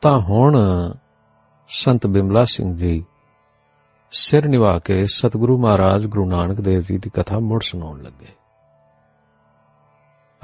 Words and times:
ਤਾਂ 0.00 0.20
ਹੁਣ 0.20 0.58
ਸੰਤ 1.68 2.06
ਬਿਮਲਾ 2.06 2.44
ਸਿੰਘ 2.44 2.76
ਜੀ 2.76 3.04
ਸਿਰ 4.10 4.48
ਨਿਵਾ 4.48 4.78
ਕੇ 4.78 5.06
ਸਤਿਗੁਰੂ 5.06 5.58
ਮਹਾਰਾਜ 5.58 6.06
ਗੁਰੂ 6.06 6.30
ਨਾਨਕ 6.30 6.60
ਦੇਵ 6.60 6.80
ਜੀ 6.80 6.98
ਦੀ 6.98 7.10
ਕਥਾ 7.10 7.38
ਮੁੜ 7.38 7.62
ਸੁਣਾਉਣ 7.62 8.02
ਲੱਗੇ। 8.02 8.28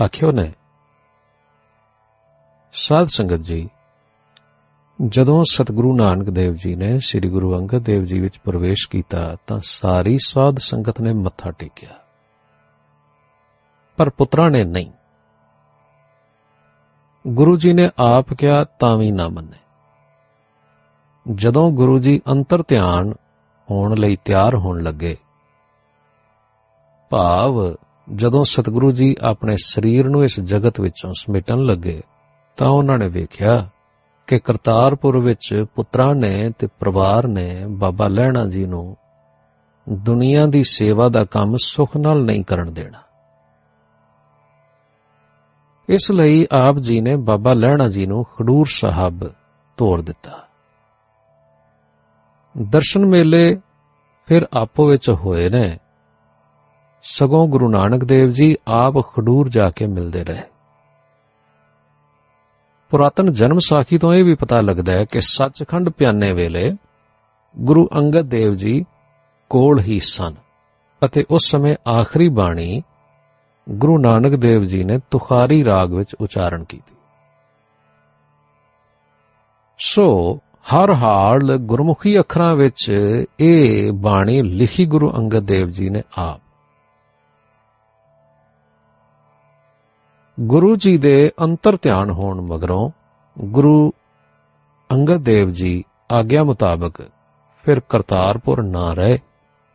ਆਖਿਓ 0.05 0.33
ਨੇ, 0.33 0.53
ਸਾਧ 2.73 3.07
ਸੰਗਤ 3.07 3.37
ਜੀ, 3.37 3.71
ਜਦੋਂ 5.07 5.45
ਸਤਿਗੁਰੂ 5.51 5.97
ਨਾਨਕ 5.97 6.31
ਦੇਵ 6.31 6.55
ਜੀ 6.55 6.75
ਨੇ 6.75 6.99
ਸ੍ਰੀ 6.99 7.29
ਗੁਰੂ 7.29 7.59
ਅੰਗਦ 7.59 7.79
ਦੇਵ 7.79 8.05
ਜੀ 8.05 8.21
ਵਿੱਚ 8.21 8.39
ਪ੍ਰਵੇਸ਼ 8.39 8.89
ਕੀਤਾ 8.89 9.37
ਤਾਂ 9.47 9.61
ਸਾਰੀ 9.63 10.19
ਸਾਧ 10.27 10.57
ਸੰਗਤ 10.59 11.01
ਨੇ 11.01 11.13
ਮੱਥਾ 11.13 11.51
ਟੇਕਿਆ। 11.51 11.91
ਪਰ 13.97 14.11
ਪੁੱਤਰਾਂ 14.11 14.51
ਨੇ 14.51 14.65
ਨਹੀਂ। 14.65 14.93
ਗੁਰੂ 17.27 17.57
ਜੀ 17.57 17.73
ਨੇ 17.73 17.91
ਆਪ 17.99 18.33
ਕਿਹਾ, 18.35 18.65
ਤਾਂ 18.65 18.97
ਵੀ 18.97 19.11
ਨਾ 19.11 19.29
ਮੰਨੇ। 19.29 19.59
ਜਦੋਂ 21.35 21.71
ਗੁਰੂ 21.73 21.99
ਜੀ 21.99 22.21
ਅੰਤਰ 22.31 22.63
ਧਿਆਨ 22.69 23.15
ਹੋਣ 23.71 23.97
ਲਈ 23.97 24.17
ਤਿਆਰ 24.25 24.55
ਹੋਣ 24.55 24.83
ਲੱਗੇ, 24.83 25.17
ਭਾਵ 27.11 27.75
ਜਦੋਂ 28.15 28.45
ਸਤਿਗੁਰੂ 28.45 28.91
ਜੀ 28.93 29.17
ਆਪਣੇ 29.23 29.57
ਸਰੀਰ 29.65 30.09
ਨੂੰ 30.09 30.25
ਇਸ 30.25 30.41
ਜਗਤ 30.41 30.81
ਵਿੱਚੋਂ 30.81 31.13
ਸਮੇਟਣ 31.19 31.59
ਲੱਗੇ, 31.59 32.01
ਤਾਂ 32.57 32.69
ਉਹਨਾਂ 32.69 32.99
ਨੇ 32.99 33.09
ਵੇਖਿਆ 33.09 33.69
ਕਿ 34.27 34.39
ਕਰਤਾਰਪੁਰ 34.39 35.19
ਵਿੱਚ 35.19 35.67
ਪੁੱਤਰਾਂ 35.75 36.15
ਨੇ 36.15 36.51
ਤੇ 36.59 36.69
ਪਰਿਵਾਰ 36.81 37.27
ਨੇ 37.27 37.65
ਬਾਬਾ 37.69 38.09
ਲਹਿਣਾ 38.09 38.45
ਜੀ 38.47 38.65
ਨੂੰ 38.65 38.97
ਦੁਨੀਆ 39.89 40.47
ਦੀ 40.47 40.65
ਸੇਵਾ 40.65 41.09
ਦਾ 41.09 41.25
ਕੰਮ 41.25 41.57
ਸੁਖ 41.57 41.97
ਨਾਲ 41.97 42.25
ਨਹੀਂ 42.25 42.45
ਕਰਨ 42.45 42.73
ਦੇਣਾ। 42.75 42.99
ਇਸ 45.89 46.11
ਲਈ 46.11 46.47
ਆਪ 46.53 46.77
ਜੀ 46.77 47.01
ਨੇ 47.01 47.17
ਬਾਬਾ 47.17 47.53
ਲਹਿਣਾ 47.53 47.89
ਜੀ 47.89 48.07
ਨੂੰ 48.07 48.25
ਖਡੂਰ 48.25 48.67
ਸਾਹਿਬ 48.67 49.27
ਤੋੜ 49.77 50.03
ਦਿੱਤਾ। 50.03 50.49
ਦਰਸ਼ਨ 52.63 53.07
ਮੇਲੇ 53.07 53.61
ਫਿਰ 54.27 54.49
ਆਪੋ 54.53 54.87
ਵਿੱਚ 54.87 55.11
ਹੋਏ 55.11 55.49
ਨੇ। 55.49 55.79
ਸਗੋਂ 57.03 57.49
ਗੁਰੂ 57.49 57.69
ਨਾਨਕ 57.69 58.05
ਦੇਵ 58.05 58.29
ਜੀ 58.29 58.57
ਆਪ 58.69 59.01
ਖਡੂਰ 59.01 59.49
ਜਾ 59.49 59.71
ਕੇ 59.71 59.87
ਮਿਲਦੇ 59.87 60.25
ਰਹੇ। 60.25 60.43
ਪੁਰਾਤਨ 62.91 63.33
ਜਨਮ 63.33 63.59
ਸਾਖੀ 63.59 63.99
ਤੋਂ 63.99 64.15
ਇਹ 64.15 64.25
ਵੀ 64.25 64.35
ਪਤਾ 64.35 64.61
ਲੱਗਦਾ 64.61 64.93
ਹੈ 64.93 65.05
ਕਿ 65.05 65.21
ਸੱਚਖੰਡ 65.21 65.89
ਪਿਆਨੇ 65.89 66.33
ਵੇਲੇ 66.33 66.77
ਗੁਰੂ 67.59 67.89
ਅੰਗਦ 67.95 68.23
ਦੇਵ 68.23 68.53
ਜੀ 68.53 68.85
ਕੋਲ 69.51 69.81
ਹੀ 69.81 70.01
ਸਨ 70.01 70.35
ਅਤੇ 71.05 71.25
ਉਸ 71.31 71.51
ਸਮੇਂ 71.51 71.91
ਆਖਰੀ 71.91 72.29
ਬਾਣੀ 72.29 72.83
ਗੁਰੂ 73.71 73.99
ਨਾਨਕ 73.99 74.37
ਦੇਵ 74.37 74.65
ਜੀ 74.65 74.85
ਨੇ 74.85 75.01
ਤੁਖਾਰੀ 75.11 75.65
ਰਾਗ 75.65 75.93
ਵਿੱਚ 75.93 76.15
ਉਚਾਰਨ 76.15 76.65
ਕੀਤੀ। 76.65 76.95
ਸੋ 79.79 80.39
ਹਰ 80.75 80.93
ਹਾਲ 80.93 81.57
ਗੁਰਮੁਖੀ 81.57 82.21
ਅੱਖਰਾਂ 82.21 82.57
ਵਿੱਚ 82.57 82.93
ਇਹ 83.41 83.93
ਬਾਣੀ 83.93 84.43
ਲਿਖੀ 84.43 84.87
ਗੁਰੂ 84.87 85.13
ਅੰਗਦ 85.17 85.41
ਦੇਵ 85.41 85.69
ਜੀ 85.69 85.91
ਨੇ 85.91 86.03
ਆਪ। 86.19 86.41
ਗੁਰੂ 90.41 90.77
ਜੀ 90.77 90.99
ਦੇ 90.99 91.31
ਅੰਤਰ 91.43 91.79
ਧਿਆਨ 91.83 92.11
ਹੋਣ 92.11 92.41
ਮਗਰੋਂ 92.41 92.91
ਗੁਰੂ 93.39 93.93
ਅੰਗਦ 94.93 95.17
ਦੇਵ 95.17 95.51
ਜੀ 95.51 95.85
ਆਗਿਆ 96.13 96.45
ਮੁਤਾਬਕ 96.45 97.03
ਫਿਰ 97.63 97.81
ਕਰਤਾਰਪੁਰ 97.81 98.63
ਨਾ 98.63 98.95
ਰਹੇ, 98.95 99.19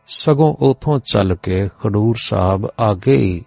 ਸਗੋਂ 0.06 0.54
ਉਥੋਂ 0.54 0.98
ਚੱਲ 0.98 1.34
ਕੇ 1.34 1.68
ਖਡੂਰ 1.68 2.14
ਸਾਹਿਬ 2.18 2.68
ਆਗੇ 2.80 3.16
ਹੀ 3.16 3.44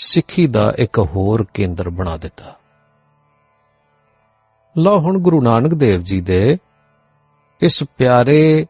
ਸਿੱਖੀ 0.00 0.46
ਦਾ 0.46 0.74
ਇੱਕ 0.78 0.98
ਹੋਰ 0.98 1.46
ਕੇਂਦਰ 1.54 1.90
ਬਣਾ 1.90 2.16
ਦਿੱਤਾ। 2.16 2.56
ਲਓ 4.78 4.98
ਹੁਣ 4.98 5.18
ਗੁਰੂ 5.18 5.42
ਨਾਨਕ 5.42 5.74
ਦੇਵ 5.74 6.00
ਜੀ 6.00 6.20
ਦੇ 6.20 6.58
ਇਸ 7.60 7.84
ਪਿਆਰੇ 7.96 8.66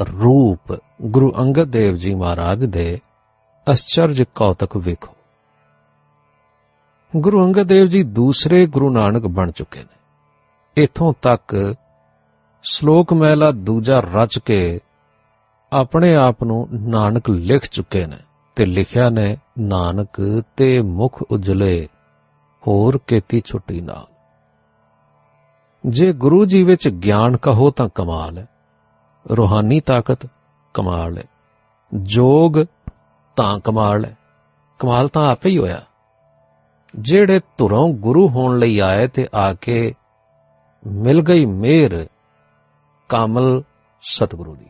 ਰੂਪ 0.00 0.78
ਗੁਰੂ 1.02 1.32
ਅੰਗਦ 1.38 1.64
ਦੇਵ 1.64 1.94
ਜੀ 1.94 2.14
ਮਹਾਰਾਜ 2.14 2.64
ਦੇ 2.64 3.00
ਅਸਚਰਜ 3.70 4.22
ਕੌਤਕ 4.22 4.76
ਵੇਖੋ। 4.76 5.14
ਗੁਰੂ 7.16 7.44
ਅੰਗਦ 7.44 7.62
ਦੇਵ 7.62 7.86
ਜੀ 7.86 8.02
ਦੂਸਰੇ 8.02 8.66
ਗੁਰੂ 8.66 8.90
ਨਾਨਕ 8.90 9.26
ਬਣ 9.26 9.50
ਚੁੱਕੇ 9.50 9.80
ਨੇ। 9.80 9.96
ਇਥੋਂ 10.82 11.12
ਤੱਕ 11.22 11.74
ਸ਼ਲੋਕ 12.62 13.12
ਮਹਿਲਾ 13.12 13.50
ਦੂਜਾ 13.50 14.02
ਰਚ 14.14 14.38
ਕੇ 14.38 14.80
ਆਪਣੇ 15.72 16.14
ਆਪ 16.14 16.44
ਨੂੰ 16.44 16.68
ਨਾਨਕ 16.72 17.30
ਲਿਖ 17.30 17.62
ਚੁੱਕੇ 17.70 18.06
ਨੇ। 18.06 18.18
ਤੇ 18.54 18.66
ਲਿਖਿਆ 18.66 19.10
ਨੇ, 19.10 19.36
ਨਾਨਕ 19.58 20.42
ਤੇ 20.56 20.80
ਮੁਖ 20.82 21.22
ਉਜਲੇ, 21.22 21.88
ਹੋਰ 22.66 23.00
ਕੀਤੀ 23.06 23.42
ਛੁੱਟੀ 23.46 23.80
ਨਾਲ 23.80 24.06
ਜੇ 25.86 26.12
ਗੁਰੂ 26.12 26.44
ਜੀ 26.44 26.62
ਵਿੱਚ 26.62 26.88
ਗਿਆਨ 26.88 27.36
ਕਹੋ 27.36 27.70
ਤਾਂ 27.70 27.88
ਕਮਾਲ 27.94 28.38
ਹੈ, 28.38 28.48
ਰੋਹਾਨੀ 29.30 29.80
ਤਾਕਤ 29.80 30.26
ਕਮਾਲ 30.74 31.18
ਹੈ, 31.18 31.24
ਜੋਗ 31.94 32.64
ਤਾਂ 33.36 33.58
ਕਮਾਲ 33.58 34.04
ਹੈ, 34.04 34.16
ਕਮਾਲ 34.78 35.08
ਤਾਂ 35.08 35.32
ਆਪੇ 35.32 35.50
ਹੀ 35.50 35.58
ਹੋਇਆ। 35.58 35.82
ਜਿਹੜੇ 36.98 37.40
ਧੁਰੋਂ 37.58 37.88
ਗੁਰੂ 37.88 38.28
ਹੋਣ 38.28 38.58
ਲਈ 38.58 38.78
ਆਏ 38.78 39.06
ਤੇ 39.08 39.28
ਆ 39.34 39.54
ਕੇ 39.54 39.94
ਮਿਲ 40.86 41.22
ਗਈ 41.22 41.46
ਮਿਹਰ, 41.46 42.06
ਕਾਮਲ 43.08 43.62
ਸਤਿਗੁਰੂ 44.02 44.56
ਦੀ। 44.56 44.66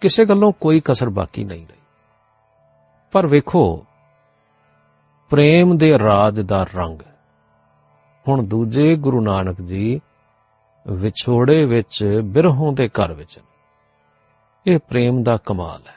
ਕਿਸੇ 0.00 0.24
ਗੱਲੋਂ 0.24 0.52
ਕੋਈ 0.52 0.80
ਕਸਰ 0.84 1.10
ਬਾਕੀ 1.10 1.44
ਨਹੀਂ 1.44 1.66
ਰਹੀ। 1.66 1.75
ਪਰ 3.12 3.26
ਵੇਖੋ, 3.26 3.86
ਪ੍ਰੇਮ 5.30 5.76
ਦੇ 5.76 5.98
ਰਾਜ 5.98 6.40
ਦਾ 6.40 6.66
ਰੰਗ। 6.74 6.98
ਹੁਣ 8.28 8.42
ਦੂਜੇ 8.42 8.96
ਗੁਰੂ 8.96 9.20
ਨਾਨਕ 9.20 9.60
ਜੀ 9.60 10.00
ਵਿਛੋੜੇ 10.88 11.64
ਵਿੱਚ 11.64 12.20
ਬਿਰਹੋਂ 12.24 12.72
ਦੇ 12.72 12.88
ਘਰ 12.88 13.12
ਵਿੱਚ 13.12 13.38
ਇਹ 14.66 14.78
ਪ੍ਰੇਮ 14.78 15.22
ਦਾ 15.22 15.36
ਕਮਾਲ 15.36 15.80
ਹੈ। 15.88 15.96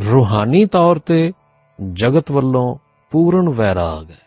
ਰੂਹਾਨੀ 0.00 0.64
ਤੌਰ 0.64 0.98
ਤੇ 0.98 1.32
ਜਗਤ 1.92 2.30
ਵੱਲੋਂ 2.30 2.76
ਪੂਰਨ 3.10 3.48
ਵੈਰਾਗ 3.48 4.10
ਹੈ 4.10 4.20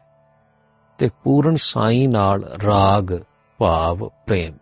ਤੇ 0.97 1.09
ਪੂਰਨ 1.23 1.55
ਸਾਈ 1.55 2.07
ਨਾਲ 2.07 2.43
ਰਾਗ, 2.43 3.19
ਭਾਵ, 3.57 4.09
ਪ੍ਰੇਮ। 4.27 4.53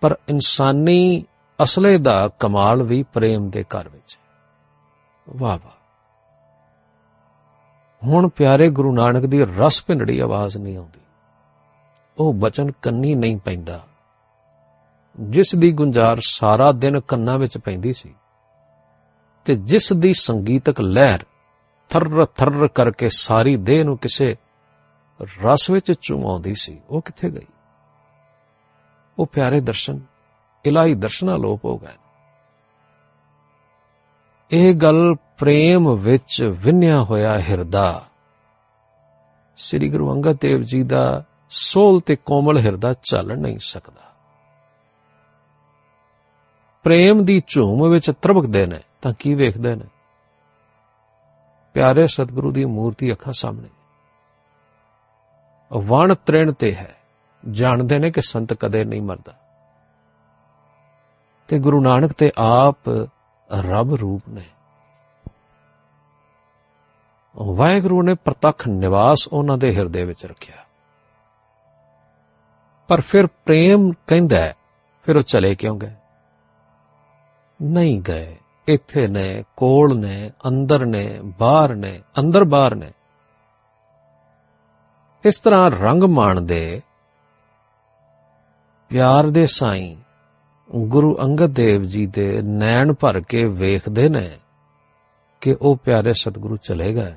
ਪਰ 0.00 0.16
ਇਨਸਾਨੀ 0.28 1.24
ਅਸਲੇ 1.62 1.98
ਦਾ 1.98 2.28
ਕਮਾਲ 2.28 2.82
ਵੀ 2.82 3.02
ਪ੍ਰੇਮ 3.02 3.50
ਦੇ 3.50 3.64
ਘਰ 3.64 3.88
ਵਿੱਚ। 3.88 4.18
ਵਾਹ 5.28 5.58
ਵਾਹ। 5.58 5.72
ਹੁਣ 8.04 8.28
ਪਿਆਰੇ 8.28 8.70
ਗੁਰੂ 8.70 8.92
ਨਾਨਕ 8.92 9.26
ਦੀ 9.26 9.44
ਰਸ 9.44 9.84
ਭਿੰਡੜੀ 9.86 10.18
ਆਵਾਜ਼ 10.18 10.56
ਨਹੀਂ 10.56 10.76
ਆਉਂਦੀ। 10.76 11.00
ਉਹ 12.18 12.34
ਬਚਨ 12.34 12.70
ਕੰਨੀ 12.70 13.14
ਨਹੀਂ 13.14 13.36
ਪੈਂਦਾ। 13.36 13.86
ਜਿਸ 15.20 15.54
ਦੀ 15.54 15.72
ਗੁੰਜਾਰ 15.72 16.16
ਸਾਰਾ 16.20 16.72
ਦਿਨ 16.72 17.00
ਕੰਨਾਂ 17.00 17.38
ਵਿੱਚ 17.38 17.58
ਪੈਂਦੀ 17.58 17.92
ਸੀ 17.92 18.14
ਤੇ 19.44 19.54
ਜਿਸ 19.54 19.92
ਦੀ 19.92 20.12
ਸੰਗੀਤਕ 20.12 20.80
ਲਹਿਰ 20.80 21.18
ਥਰ 21.88 22.26
ਥਰ 22.26 22.68
ਕਰਕੇ 22.68 23.08
ਸਾਰੀ 23.08 23.56
ਦੇਹ 23.56 23.84
ਨੂੰ 23.84 23.98
ਕਿਸੇ 23.98 24.36
ਰਸ 25.22 25.70
ਵਿੱਚ 25.70 25.92
ਚੁਮਾਉਂਦੀ 25.92 26.54
ਸੀ, 26.54 26.80
ਉਹ 26.90 27.02
ਕਿੱਥੇ 27.02 27.30
ਗਈ? 27.30 27.46
ਉਹ 29.18 29.26
ਪਿਆਰੇ 29.26 29.60
ਦਰਸ਼ਨ 29.60 30.00
ਇਲਾਹੀ 30.68 30.94
ਦਰਸ਼ਨਾਂ 30.94 31.38
ਲੋਪ 31.38 31.64
ਹੋ 31.64 31.78
ਗਏ। 31.78 31.96
ਇਹ 34.50 34.74
ਗੱਲ 34.74 35.14
ਪ੍ਰੇਮ 35.38 35.94
ਵਿੱਚ 35.94 36.42
ਵਿੰਨਿਆ 36.42 37.02
ਹੋਇਆ 37.02 37.38
ਹਿਰਦਾ। 37.38 38.06
ਸ੍ਰੀ 39.56 39.90
ਗੁਰੂ 39.90 40.12
ਅੰਗਦ 40.12 40.38
ਦੇਵ 40.40 40.62
ਜੀ 40.62 40.82
ਦਾ 40.82 41.24
ਸੋਲ 41.50 42.00
ਤੇ 42.00 42.16
ਕੋਮਲ 42.16 42.58
ਹਿਰਦਾ 42.58 42.92
ਚੱਲ 42.92 43.36
ਨਹੀਂ 43.36 43.58
ਸਕਦਾ। 43.58 44.12
ਪ੍ਰੇਮ 46.84 47.24
ਦੀ 47.24 47.42
ਝੂਮ 47.46 47.90
ਵਿੱਚ 47.90 48.10
ਤਰਬਕਦੇ 48.22 48.66
ਨੇ, 48.66 48.80
ਤਾਂ 49.02 49.12
ਕੀ 49.18 49.34
ਵੇਖਦੇ 49.34 49.74
ਨੇ? 49.74 49.84
ਪਿਆਰੇ 51.74 52.06
ਸਤਿਗੁਰੂ 52.06 52.52
ਦੀ 52.52 52.64
ਮੂਰਤੀ 52.64 53.12
ਅੱਖਾਂ 53.12 53.32
ਸਾਹਮਣੇ। 53.32 53.68
ਵਣ 55.72 56.14
ਤ੍ਰਿਣ 56.14 56.52
ਤੇ 56.52 56.74
ਹੈ। 56.74 56.96
ਜਾਣਦੇ 57.50 57.98
ਨੇ 57.98 58.10
ਕਿ 58.10 58.22
ਸੰਤ 58.22 58.52
ਕਦੇ 58.52 58.84
ਨਹੀਂ 58.84 59.02
ਮਰਦਾ। 59.02 59.47
ਤੇ 61.48 61.58
ਗੁਰੂ 61.58 61.80
ਨਾਨਕ 61.80 62.12
ਤੇ 62.12 62.32
ਆਪ 62.38 62.88
ਰੱਬ 63.58 63.94
ਰੂਪ 63.94 64.22
ਨੇ। 64.28 64.42
ਵਾਹਿਗੁਰੂ 67.36 68.02
ਨੇ 68.02 68.14
ਪ੍ਰਤੱਖ 68.14 68.68
ਨਿਵਾਸ 68.68 69.28
ਉਹਨਾਂ 69.32 69.58
ਦੇ 69.58 69.76
ਹਿਰਦੇ 69.76 70.04
ਵਿੱਚ 70.04 70.26
ਰੱਖਿਆ। 70.26 70.56
ਪਰ 72.88 73.00
ਫਿਰ 73.00 73.26
ਪ੍ਰੇਮ 73.26 73.92
ਕਹਿੰਦਾ 74.06 74.52
ਫਿਰ 75.02 75.16
ਉਹ 75.16 75.22
ਚਲੇ 75.22 75.54
ਕਿਉਂ 75.54 75.78
ਗਏ? 75.78 75.94
ਨਹੀਂ 77.62 78.02
ਗਏ। 78.02 78.36
ਇੱਥੇ 78.66 79.06
ਨੇ, 79.06 79.44
ਕੋਲ 79.56 79.98
ਨੇ, 79.98 80.30
ਅੰਦਰ 80.48 80.86
ਨੇ, 80.86 81.20
ਬਾਹਰ 81.22 81.74
ਨੇ, 81.74 82.02
ਅੰਦਰ 82.18 82.44
ਬਾਹਰ 82.44 82.74
ਨੇ। 82.74 82.92
ਇਸ 85.24 85.40
ਤਰ੍ਹਾਂ 85.40 85.70
ਰੰਗ 85.70 86.02
ਮਾਣਦੇ, 86.02 86.82
ਪਿਆਰ 88.88 89.26
ਦੇ 89.26 89.46
ਸਾਈਂ 89.46 89.96
ਗੁਰੂ 90.76 91.18
ਅੰਗਦ 91.22 91.46
ਦੇਵ 91.46 91.82
ਜੀ 91.82 92.06
ਦੇ 92.06 92.42
ਨੈਣ 92.42 92.92
ਭਰ 92.92 93.20
ਕੇ 93.20 93.48
ਵੇਖਦੇ 93.48 94.08
ਨੇ 94.08 94.30
ਕਿ 95.40 95.56
ਉਹ 95.62 95.76
ਪਿਆਰੇ 95.76 96.12
ਸਤਿਗੁਰੂ 96.12 96.56
ਚਲੇ 96.56 96.94
ਗਏ, 96.94 97.14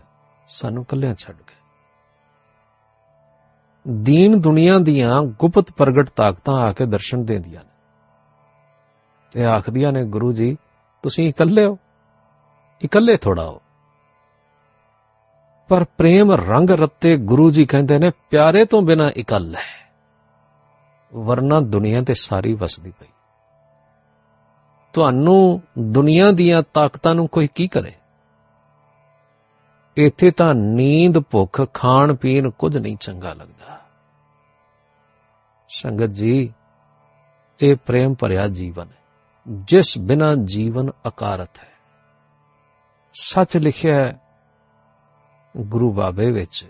ਸਾਨੂੰ 0.47 0.85
ਕੱਲਿਆਂ 0.85 1.15
ਛੱਡ 1.15 1.35
ਗਏ। 1.35 1.55
ਦੀਨ 3.87 4.41
ਦੁਨੀਆ 4.41 4.79
ਦੀਆਂ 4.79 5.21
ਗੁਪਤ 5.21 5.71
ਪ੍ਰਗਟ 5.71 6.09
ਤਾਕਤਾਂ 6.09 6.53
ਆ 6.53 6.71
ਕੇ 6.71 6.85
ਦਰਸ਼ਨ 6.85 7.25
ਦਿੰਦੀਆਂ 7.25 7.63
ਨੇ। 7.63 7.69
ਤੇ 9.31 9.45
ਆਖਦੀਆਂ 9.45 9.91
ਨੇ, 9.91 10.03
ਗੁਰੂ 10.03 10.33
ਜੀ, 10.33 10.57
ਤੁਸੀਂ 11.03 11.29
ਇਕੱਲੇ 11.29 11.65
ਹੋ, 11.65 11.77
ਇਕੱਲੇ 12.83 13.17
ਥੋੜਾ 13.17 13.43
ਹੋ। 13.43 13.61
ਪਰ 15.69 15.83
ਪ੍ਰੇਮ 15.83 16.31
ਰੰਗ 16.31 16.69
ਰੱਤੇ 16.69 17.17
ਗੁਰੂ 17.17 17.51
ਜੀ 17.51 17.65
ਕਹਿੰਦੇ 17.65 17.99
ਨੇ, 17.99 18.11
ਪਿਆਰੇ 18.29 18.65
ਤੋਂ 18.65 18.81
ਬਿਨਾ 18.81 19.11
ਇਕੱਲ 19.17 19.55
ਹੈ। 19.55 19.91
ਵਰਨਾ 21.13 21.59
ਦੁਨੀਆ 21.59 22.01
ਤੇ 22.01 22.13
ਸਾਰੀ 22.13 22.53
ਵਸਦੀ 22.53 22.91
ਪਈ 22.99 23.07
ਤੁਹਾਨੂੰ 24.93 25.61
ਦੁਨੀਆ 25.79 26.31
ਦੀਆਂ 26.31 26.63
ਤਾਕਤਾਂ 26.73 27.15
ਨੂੰ 27.15 27.27
ਕੋਈ 27.27 27.47
ਕੀ 27.47 27.67
ਕਰੇ? 27.67 27.93
ਇੱਥੇ 29.97 30.31
ਤਾਂ 30.31 30.55
ਨੀਂਦ, 30.55 31.19
ਭੁੱਖ 31.19 31.73
ਖਾਣ 31.73 32.15
ਪੀਣ 32.15 32.49
ਕੁਝ 32.49 32.77
ਨਹੀਂ 32.77 32.97
ਚੰਗਾ 32.97 33.33
ਲੱਗਦਾ। 33.33 33.81
ਸੰਗਤ 35.69 36.05
ਜੀ, 36.05 36.53
ਇਹ 37.61 37.75
ਪ੍ਰੇਮ 37.75 38.13
ਭਰਿਆ 38.13 38.47
ਜੀਵਨ 38.47 38.87
ਹੈ, 38.87 39.01
ਜਿਸ 39.47 39.97
ਬਿਨਾ 39.97 40.35
ਜੀਵਨ 40.35 40.91
ਅਕਾਰਤ 41.07 41.59
ਹੈ। 41.59 41.71
ਸੱਚ 43.13 43.57
ਲਿਖਿਆ 43.57 43.95
ਹੈ, 43.95 44.21
ਗੁਰੂ 45.57 45.91
ਬਾਬੇ 45.91 46.31
ਵਿੱਚ, 46.31 46.69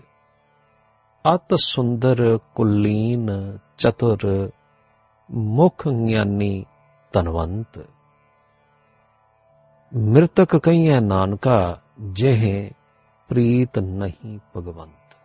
ਅਤ 1.34 1.54
ਸੁੰਦਰ, 1.54 2.38
ਕੁਲੀਨ, 2.54 3.58
ਚਤੁਰ, 3.78 4.50
ਮੁਖ 5.30 5.88
ਗਿਆਨੀ, 5.88 6.64
ਧਨਵੰਤ। 7.12 7.84
ਮ੍ਰਿਤਕ 9.96 10.56
ਕਹੀਏ 10.56 11.00
ਨਾਨਕਾ, 11.00 11.80
ਜਿਹੇ 12.00 12.72
ਪ੍ਰੀਤ 13.28 13.78
ਨਹੀਂ 13.78 14.38
ਭਗਵੰਤ। 14.56 15.16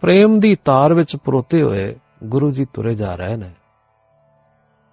ਪ੍ਰੇਮ 0.00 0.40
ਦੀ 0.40 0.56
ਤਾਰ 0.56 0.94
ਵਿੱਚ 0.94 1.16
ਪਰੋਤੇ 1.16 1.62
ਹੋਏ 1.62 2.00
ਗੁਰੂ 2.24 2.50
ਜੀ 2.50 2.64
ਤੁਰੇ 2.64 2.94
ਜਾ 2.94 3.16
ਰਹੇ 3.16 3.36
ਨੇ। 3.36 3.50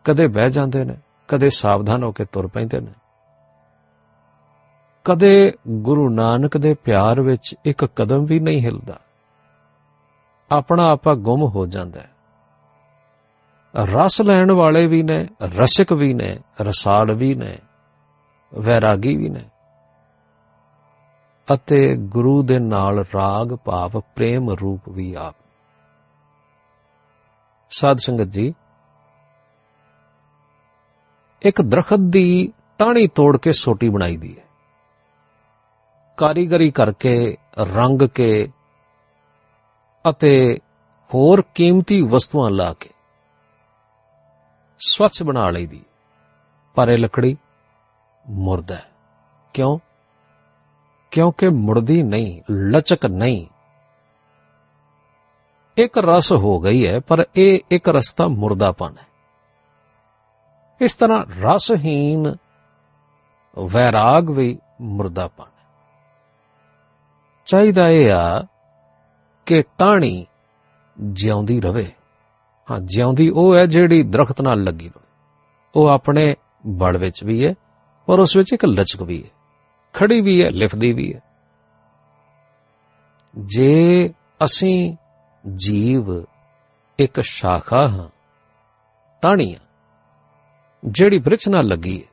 ਕਦੇ 0.03 0.27
ਬਹਿ 0.27 0.51
ਜਾਂਦੇ 0.51 0.83
ਨੇ, 0.83 0.95
ਕਦੇ 1.27 1.49
ਸਾਵਧਾਨ 1.49 2.03
ਹੋ 2.03 2.11
ਕੇ 2.11 2.25
ਤੁਰ 2.25 2.47
ਪੈਂਦੇ 2.47 2.79
ਨੇ। 2.79 2.91
ਕਦੇ 5.03 5.53
ਗੁਰੂ 5.67 6.09
ਨਾਨਕ 6.09 6.57
ਦੇ 6.57 6.73
ਪਿਆਰ 6.73 7.21
ਵਿੱਚ 7.21 7.55
ਇੱਕ 7.65 7.85
ਕਦਮ 7.85 8.25
ਵੀ 8.25 8.39
ਨਹੀਂ 8.39 8.61
ਹਿਲਦਾ। 8.61 8.99
ਆਪਣਾ 10.51 10.89
ਆਪਾ 10.91 11.13
ਗੁੰਮ 11.13 11.43
ਹੋ 11.43 11.65
ਜਾਂਦਾ 11.65 11.99
ਹੈ। 11.99 12.14
ਰਸ 13.77 14.21
ਲੈਣ 14.21 14.51
ਵਾਲੇ 14.51 14.87
ਵੀ 14.87 15.03
ਨੇ, 15.03 15.27
ਰਸਿਕ 15.41 15.93
ਵੀ 15.93 16.13
ਨੇ, 16.13 16.39
ਰਸਾਲ 16.61 17.11
ਵੀ 17.11 17.35
ਨੇ, 17.35 17.57
ਵੈਰਾਗੀ 18.53 19.15
ਵੀ 19.15 19.29
ਨੇ। 19.29 19.49
ਅਤੇ 21.53 21.95
ਗੁਰੂ 21.95 22.43
ਦੇ 22.43 22.59
ਨਾਲ 22.59 23.05
ਰਾਗ 23.15 23.55
ਭਾਵ 23.55 24.01
ਪ੍ਰੇਮ 24.15 24.49
ਰੂਪ 24.49 24.89
ਵੀ 24.89 25.13
ਆਪ। 25.13 25.35
ਸਾਧ 27.69 27.97
ਸੰਗਤ 27.97 28.23
ਜੀ, 28.23 28.53
ਇੱਕ 31.41 31.61
ਦਰਖਤ 31.61 31.99
ਦੀ 31.99 32.53
ਟਾਹਣੀ 32.77 33.07
ਤੋੜ 33.07 33.37
ਕੇ 33.37 33.53
ਸੋਟੀ 33.53 33.89
ਬਣਾਈ 33.89 34.17
ਦੀ 34.17 34.37
ਹੈ। 34.37 34.43
ਕਾਰੀਗਰੀ 36.17 36.71
ਕਰਕੇ, 36.71 37.37
ਰੰਗ 37.57 38.01
ਕੇ 38.01 38.51
ਅਤੇ 40.09 40.59
ਹੋਰ 41.13 41.43
ਕੀਮਤੀ 41.55 42.01
ਵਸਤੂਆਂ 42.01 42.51
ਲਾ 42.51 42.73
ਕੇ। 42.73 42.94
ਸਵੱਛ 44.79 45.23
ਬਣਾ 45.23 45.49
ਲਈਦੀ 45.49 45.85
ਪਰ 46.75 46.89
ਇਹ 46.89 46.97
ਲੱਕੜੀ 46.97 47.37
ਮੁਰਦਾ 48.29 48.75
ਹੈ। 48.75 48.85
ਕਿਉਂ? 49.53 49.79
ਕਿਉਂਕਿ 51.11 51.49
ਮੁੜਦੀ 51.49 52.03
ਨਹੀਂ, 52.03 52.41
ਲਚਕ 52.51 53.05
ਨਹੀਂ। 53.05 53.47
ਇੱਕ 55.77 55.97
ਰਸ 55.97 56.31
ਹੋ 56.31 56.59
ਗਈ 56.59 56.87
ਹੈ, 56.87 56.99
ਪਰ 56.99 57.25
ਇਹ 57.35 57.59
ਇੱਕ 57.71 57.89
ਰਸਤਾ 57.89 58.27
ਮੁਰਦਾਪਨ 58.27 58.95
ਹੈ। 58.97 59.07
ਇਸ 60.81 60.97
ਤਰ੍ਹਾਂ 60.97 61.25
ਰਸਹੀਨ 61.25 62.35
ਵੈਰਾਗ 63.71 64.29
ਵੀ 64.29 64.59
ਮੁਰਦਾਪਨ 64.81 65.45
ਹੈ। 65.45 65.65
ਚਾਹੀਦਾ 67.45 67.89
ਇਹ 67.89 68.13
ਆ 68.13 68.47
ਕਿ 69.45 69.63
ਟਾਣੀ 69.77 70.25
ਜਿਉਂਦੀ 70.99 71.61
ਰਵੇ। 71.61 71.91
ਹਾਂ, 72.71 72.79
ਜਿਉਂਦੀ 72.79 73.29
ਉਹ 73.29 73.55
ਹੈ 73.55 73.65
ਜਿਹੜੀ 73.65 74.03
ਦਰਖਤ 74.03 74.41
ਨਾਲ 74.41 74.63
ਲੱਗੀ 74.63 74.87
ਹੋਵੇ 74.87 75.07
ਉਹ 75.75 75.87
ਆਪਣੇ 75.87 76.35
ਬੜ 76.65 76.97
ਵਿੱਚ 76.97 77.23
ਵੀ 77.23 77.45
ਹੈ, 77.45 77.53
ਪਰ 78.07 78.19
ਉਸ 78.19 78.35
ਵਿੱਚ 78.35 78.53
ਇੱਕ 78.53 78.65
ਲਚਕ 78.65 79.01
ਵੀ 79.01 79.23
ਹੈ। 79.23 79.29
ਖੜੀ 79.93 80.21
ਵੀ 80.21 80.43
ਹੈ, 80.43 80.51
ਲਿਫਦੀ 80.51 80.93
ਵੀ 80.93 81.13
ਹੈ। 81.13 81.21
ਜੇ 83.37 84.13
ਅਸੀਂ 84.45 84.95
ਜੀਵ 85.45 86.25
ਇੱਕ 86.99 87.21
ਸ਼ਾਖਾ 87.21 87.87
ਹਾਂ 87.87 88.09
ਟਾਹਣੀ 89.21 89.53
ਆ 89.53 89.57
ਜਿਹੜੀ 90.85 91.19
ਬ੍ਰਿਛ 91.19 91.47
ਨਾਲ 91.47 91.67
ਲੱਗੀ 91.67 91.97
ਹੈ, 91.99 92.07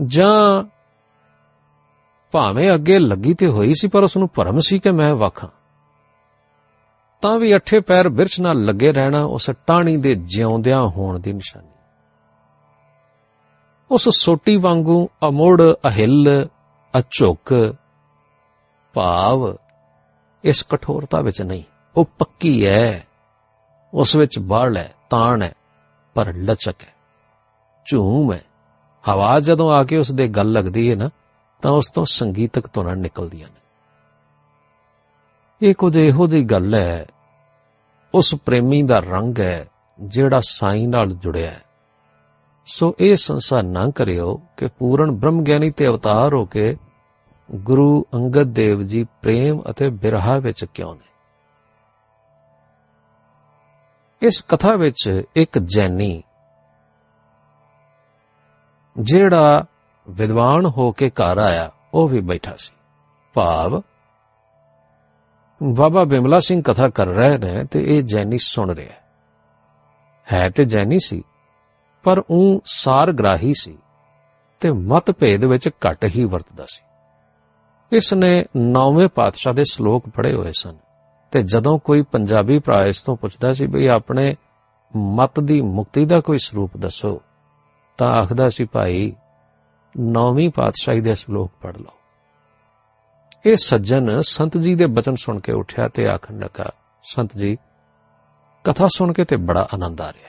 ਜਾਂ 0.00 0.64
ਭਾਵੇਂ 2.32 2.74
ਅੱਗੇ 2.74 2.98
ਲੱਗੀ 2.98 3.34
ਤੇ 3.34 3.46
ਹੋਈ 3.46 3.72
ਸੀ, 3.74 3.88
ਪਰ 3.88 4.02
ਉਸ 4.02 4.16
ਨੂੰ 4.16 4.28
ਭਰਮ 4.34 4.58
ਸੀ 4.60 4.78
ਕਿ 4.78 4.90
ਮੈਂ 4.90 5.14
ਵਾਖਾਂ 5.14 5.48
ਤਾਂ 7.20 7.38
ਵੀ 7.38 7.56
ਅੱਠੇ 7.56 7.80
ਪੈਰ 7.80 8.08
ਬਿਰਛ 8.08 8.40
ਨਾਲ 8.40 8.64
ਲੱਗੇ 8.64 8.92
ਰਹਿਣਾ 8.92 9.22
ਉਸ 9.24 9.50
ਟਾਣੀ 9.66 9.96
ਦੇ 9.96 10.14
ਜਿਉਂਦਿਆਂ 10.14 10.82
ਹੋਣ 10.82 11.18
ਦੀ 11.18 11.32
ਨਿਸ਼ਾਨੀ। 11.32 11.68
ਉਸ 13.90 14.08
ਸੋਟੀ 14.08 14.56
ਵਾਂਗੂ 14.56 15.08
ਅਮੋੜ, 15.28 15.62
ਅਹਿਲ 15.62 16.48
ਅਝੁਕ 16.98 17.74
ਭਾਵ 18.94 19.56
ਇਸ 20.44 20.62
ਕਠੋਰਤਾ 20.62 21.20
ਵਿੱਚ 21.20 21.42
ਨਹੀਂ। 21.42 21.62
ਉਹ 21.96 22.08
ਪੱਕੀ 22.18 22.66
ਹੈ 22.66 23.06
ਉਸ 23.94 24.16
ਵਿੱਚ 24.16 24.38
ਬਲ 24.38 24.76
ਹੈ 24.76 24.94
ਤਾਣ 25.10 25.42
ਹੈ 25.42 25.54
ਪਰ 26.14 26.34
ਲਚਕ 26.34 26.82
ਹੈ 26.82 26.94
ਝੂਮ 27.86 28.32
ਹੈ 28.32 28.42
ਹਵਾ 29.08 29.40
ਜਦੋਂ 29.40 29.70
ਆ 29.72 29.84
ਕੇ 29.84 29.96
ਉਸ 29.96 30.12
ਦੇ 30.12 30.28
ਗੱਲ 30.28 30.52
ਲੱਗਦੀ 30.52 30.90
ਹੈ 30.90 30.96
ਨਾ, 30.96 31.10
ਤਾਂ 31.62 31.70
ਉਸ 31.70 31.90
ਤੋਂ 31.94 32.04
ਸੰਗੀਤਕ 32.04 32.72
ਧੁਨਾਂ 32.72 32.96
ਨਿਕਲਦੀਆਂ 32.96 33.48
ਨੇ। 33.48 33.57
ਇਹ 35.62 35.74
ਕੁਝ 35.74 35.96
ਇਹੋ 35.96 36.26
ਜਿਹੀ 36.26 36.44
ਗੱਲ 36.44 36.74
ਹੈ। 36.74 37.06
ਉਸ 38.14 38.34
ਪ੍ਰੇਮੀ 38.34 38.82
ਦਾ 38.82 38.98
ਰੰਗ 38.98 39.40
ਹੈ 39.40 39.68
ਜਿਹੜਾ 40.00 40.40
ਸਾਈ 40.40 40.86
ਨਾਲ 40.86 41.12
ਜੁੜਿਆ 41.12 41.50
ਹੈ। 41.50 41.62
ਸੋ 42.66 42.94
ਇਹ 43.00 43.16
ਸੰਸਾਰ 43.16 43.62
ਨਾ 43.62 43.90
ਕਰਿਓ 43.90 44.40
ਕਿ 44.56 44.68
ਪੂਰਨ 44.68 45.10
ਬ੍ਰਹਮ 45.10 45.42
ਗਿਆਨੀ 45.42 45.70
ਤੇ 45.70 45.86
ਅਵਤਾਰ 45.86 46.34
ਹੋ 46.34 46.44
ਕੇ 46.44 46.76
ਗੁਰੂ 47.54 48.06
ਅੰਗਦ 48.14 48.42
ਦੇਵ 48.42 48.82
ਜੀ 48.82 49.04
ਪ੍ਰੇਮ 49.04 49.62
ਅਤੇ 49.70 49.88
ਬਿਰਹਾ 49.88 50.38
ਵਿੱਚ 50.38 50.64
ਕਿਉਂ 50.64 50.94
ਨੇ? 50.94 51.08
ਇਸ 54.22 54.44
ਕਥਾ 54.48 54.76
ਵਿੱਚ 54.76 55.22
ਇੱਕ 55.36 55.58
ਜੈਨੀ 55.58 56.22
ਜਿਹੜਾ 58.98 59.64
ਵਿਦਵਾਨ 60.10 60.66
ਹੋ 60.66 60.92
ਕੇ 60.92 61.10
ਘਰ 61.10 61.38
ਆਇਆ, 61.38 61.70
ਉਹ 61.94 62.08
ਵੀ 62.08 62.20
ਬੈਠਾ 62.20 62.54
ਸੀ। 62.58 62.76
ਭਾਵ 63.34 63.82
ਬਾਬਾ 65.62 66.04
ਬਿਮਲਾ 66.04 66.40
ਸਿੰਘ 66.40 66.62
ਕਥਾ 66.62 66.88
ਕਰ 66.88 67.06
ਰਹੇ 67.06 67.38
ਨੇ 67.38 67.64
ਤੇ 67.64 67.96
ਇਹ 67.96 68.02
ਜੈਨੀ 68.02 68.38
ਸੁਣ 68.38 68.70
ਰਿਹਾ 68.70 68.94
ਹੈ। 70.32 70.50
ਤੇ 70.50 70.64
ਜੈਨੀ 70.64 70.98
ਸੀ, 70.98 71.22
ਪਰ 72.04 72.22
ਉਹ 72.30 72.62
ਸਾਰਗ੍ਰਾਹੀ 72.64 73.52
ਸੀ 73.54 73.78
ਤੇ 74.60 74.70
ਮਤ 74.70 75.10
ਭੇਦ 75.10 75.44
ਵਿੱਚ 75.44 75.68
ਘੱਟ 75.68 76.04
ਹੀ 76.04 76.24
ਵਰਤਦਾ 76.24 76.66
ਸੀ। 76.68 76.86
ਇਸ 77.96 78.14
ਨੇ 78.14 78.44
ਨੌਵੇਂ 78.56 79.08
ਪਾਤਸ਼ਾਹ 79.08 79.54
ਦੇ 79.54 79.64
ਸ਼ਲੋਕ 79.64 80.08
ਪੜ੍ਹੇ 80.08 80.34
ਹੋਏ 80.34 80.52
ਸਨ 80.52 80.76
ਤੇ 81.30 81.42
ਜਦੋਂ 81.42 81.78
ਕੋਈ 81.78 82.02
ਪੰਜਾਬੀ 82.02 82.58
ਭਰਾ 82.58 82.84
ਇਸ 82.84 83.02
ਤੋਂ 83.02 83.16
ਪੁੱਛਦਾ 83.16 83.52
ਸੀ 83.52 83.66
ਵੀ 83.66 83.86
ਆਪਣੇ 83.86 84.36
ਮਤ 84.96 85.40
ਦੀ 85.40 85.60
ਮੁਕਤੀ 85.60 86.04
ਦਾ 86.04 86.20
ਕੋਈ 86.20 86.38
ਸਰੂਪ 86.38 86.76
ਦੱਸੋ, 86.76 87.20
ਤਾਂ 87.98 88.08
ਆਖਦਾ 88.08 88.48
ਸੀ, 88.48 88.64
ਭਾਈ, 88.64 89.14
ਨੌਵੀਂ 89.98 90.50
ਪਾਤਸ਼ਾਹੀ 90.50 91.00
ਦੇ 91.00 91.14
ਸ਼ਲੋਕ 91.14 91.50
ਪੜ੍ਹ 91.60 91.78
ਲਓ। 91.78 91.97
ਇਹ 93.44 93.56
ਸੱਜਣ 93.56 94.20
ਸੰਤ 94.20 94.56
ਜੀ 94.56 94.74
ਦੇ 94.74 94.86
ਬਚਨ 94.86 95.14
ਸੁਣ 95.16 95.38
ਕੇ 95.40 95.52
ਉੱਠਿਆ 95.52 95.88
ਤੇ 95.88 96.06
ਆਖਣ 96.08 96.38
ਲੱਗਾ, 96.38 96.70
ਸੰਤ 97.04 97.36
ਜੀ, 97.36 97.56
ਕਥਾ 98.64 98.86
ਸੁਣ 98.94 99.12
ਕੇ 99.12 99.24
ਤੇ 99.24 99.36
ਬੜਾ 99.36 99.68
ਆਨੰਦ 99.74 100.00
ਆ 100.00 100.10
ਰਿਹਾ 100.10 100.26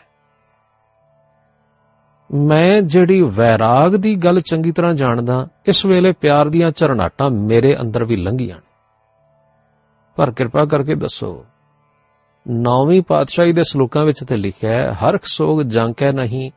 ਮੈਂ 2.29 2.81
ਜਿਹੜੀ 2.81 3.21
ਵੈਰਾਗ 3.21 3.95
ਦੀ 3.95 4.15
ਗੱਲ 4.15 4.39
ਚੰਗੀ 4.41 4.71
ਤਰ੍ਹਾਂ 4.71 4.93
ਜਾਣਦਾ, 4.93 5.47
ਇਸ 5.65 5.85
ਵੇਲੇ 5.85 6.11
ਪਿਆਰ 6.11 6.49
ਦੀਆਂ 6.49 6.71
ਝਰਨਾਟਾਂ 6.71 7.29
ਮੇਰੇ 7.29 7.75
ਅੰਦਰ 7.81 8.03
ਵੀ 8.03 8.15
ਲੰਘੀਆਂ 8.15 8.59
ਪਰ 10.17 10.31
ਕਿਰਪਾ 10.31 10.65
ਕਰਕੇ 10.65 10.95
ਦੱਸੋ, 10.95 11.45
ਨੌਵੀਂ 12.45 13.01
ਪਾਤਸ਼ਾਹੀ 13.01 13.53
ਦੇ 13.53 13.63
ਸ਼ਲੋਕਾਂ 13.63 14.05
ਵਿੱਚ 14.05 14.23
ਤੇ 14.23 14.35
ਲਿਖਿਆ 14.35 14.71
ਹੈ 14.71 14.91
ਹਰਖ 14.93 15.25
ਸੋਗ 15.25 15.61
ਜਾਂਕੈ 15.61 16.11
ਨਹੀਂ, 16.11 16.51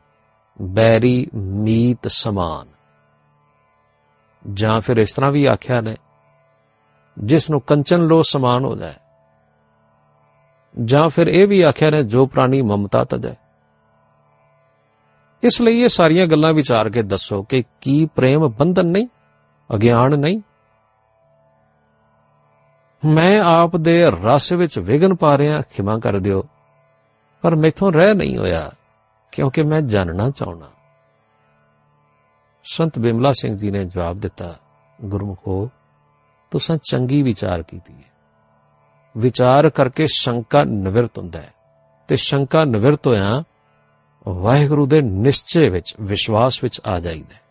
ਬੈਰੀ 0.61 1.27
ਮੀਤ 1.35 2.07
ਸਮਾਨ। 2.07 2.67
ਜਾਂ 4.45 4.79
ਫਿਰ 4.81 4.97
ਇਸ 4.97 5.13
ਤਰ੍ਹਾਂ 5.13 5.31
ਵੀ 5.31 5.45
ਆਖਿਆ 5.45 5.81
ਨੇ 5.81 5.95
ਜਿਸ 7.17 7.49
ਨੂੰ 7.49 7.61
ਕੰਚਨ 7.61 7.99
ਲੋ 7.99 8.21
ਸਮਾਨ 8.21 8.65
ਹੋ 8.65 8.75
ਜਾਏ। 8.75 8.93
ਜਾਂ 10.85 11.09
ਫਿਰ 11.09 11.27
ਇਹ 11.27 11.47
ਵੀ 11.47 11.61
ਆਖਿਆ 11.61 11.89
ਨੇ, 11.89 12.03
ਜੋ 12.03 12.25
ਪ੍ਰਾਣੀ 12.25 12.61
ਮਮਤਾ 12.61 13.03
ਤਜੈ। 13.03 13.35
ਇਸ 15.43 15.61
ਲਈ 15.61 15.79
ਇਹ 15.79 15.87
ਸਾਰੀਆਂ 15.87 16.27
ਗੱਲਾਂ 16.27 16.53
ਵਿਚਾਰ 16.53 16.89
ਕੇ 16.89 17.01
ਦੱਸੋ 17.01 17.43
ਕਿ 17.43 17.63
ਕੀ 17.81 18.05
ਪ੍ਰੇਮ 18.05 18.47
ਬੰਧਨ 18.47 18.85
ਨਹੀਂ, 18.85 19.07
ਅਗਿਆਨ 19.75 20.19
ਨਹੀਂ। 20.19 20.41
ਮੈਂ 23.05 23.41
ਆਪ 23.41 23.77
ਦੇ 23.77 24.03
ਰਸ 24.23 24.51
ਵਿੱਚ 24.51 24.79
ਵਿਗਨ 24.79 25.15
ਪਾ 25.15 25.37
ਰਿਹਾ, 25.37 25.61
ਖਿਮਾ 25.61 25.99
ਕਰ 25.99 26.17
ਦਿਓ, 26.17 26.43
ਪਰ 27.41 27.55
ਮੈਥੋਂ 27.55 27.91
ਰਹਿ 27.91 28.13
ਨਹੀਂ 28.13 28.37
ਹੋਇਆ, 28.37 28.71
ਕਿਉਂਕਿ 29.31 29.63
ਮੈਂ 29.63 29.81
ਜਾਣਨਾ 29.81 30.29
ਚਾਹਣਾ 30.29 30.65
ਸੰਤ 32.63 32.99
ਬਿਮਲਾ 32.99 33.31
ਸਿੰਘ 33.31 33.57
ਜੀ 33.57 33.71
ਨੇ 33.71 33.85
ਜਵਾਬ 33.85 34.19
ਦਿੱਤਾ, 34.19 34.55
ਗੁਰਮੁਖੋ 35.01 35.69
ਤੁਸੀਂ 36.53 36.77
ਚੰਗੀ 36.91 37.21
ਵਿਚਾਰ 37.21 37.63
ਕੀਤੀ 37.63 37.93
ਹੈ। 37.93 38.11
ਵਿਚਾਰ 39.17 39.69
ਕਰਕੇ 39.69 40.07
ਸ਼ੰਕਾ 40.07 40.63
ਨਿਵਰਤ 40.63 41.17
ਹੁੰਦਾ 41.17 41.41
ਹੈ 41.41 41.53
ਤੇ 42.07 42.15
ਸ਼ੰਕਾ 42.15 42.63
ਨਿਵਰਤ 42.63 43.07
ਹੋਇਆ 43.07 43.43
ਵਾਹਿਗੁਰੂ 44.27 44.85
ਦੇ 44.85 45.01
ਨਿਸ਼ਚੇ 45.01 45.69
ਵਿੱਚ, 45.69 45.95
ਵਿਸ਼ਵਾਸ 46.01 46.63
ਵਿੱਚ 46.63 46.81
ਆ 46.85 46.99
ਜਾਈਦਾ 46.99 47.43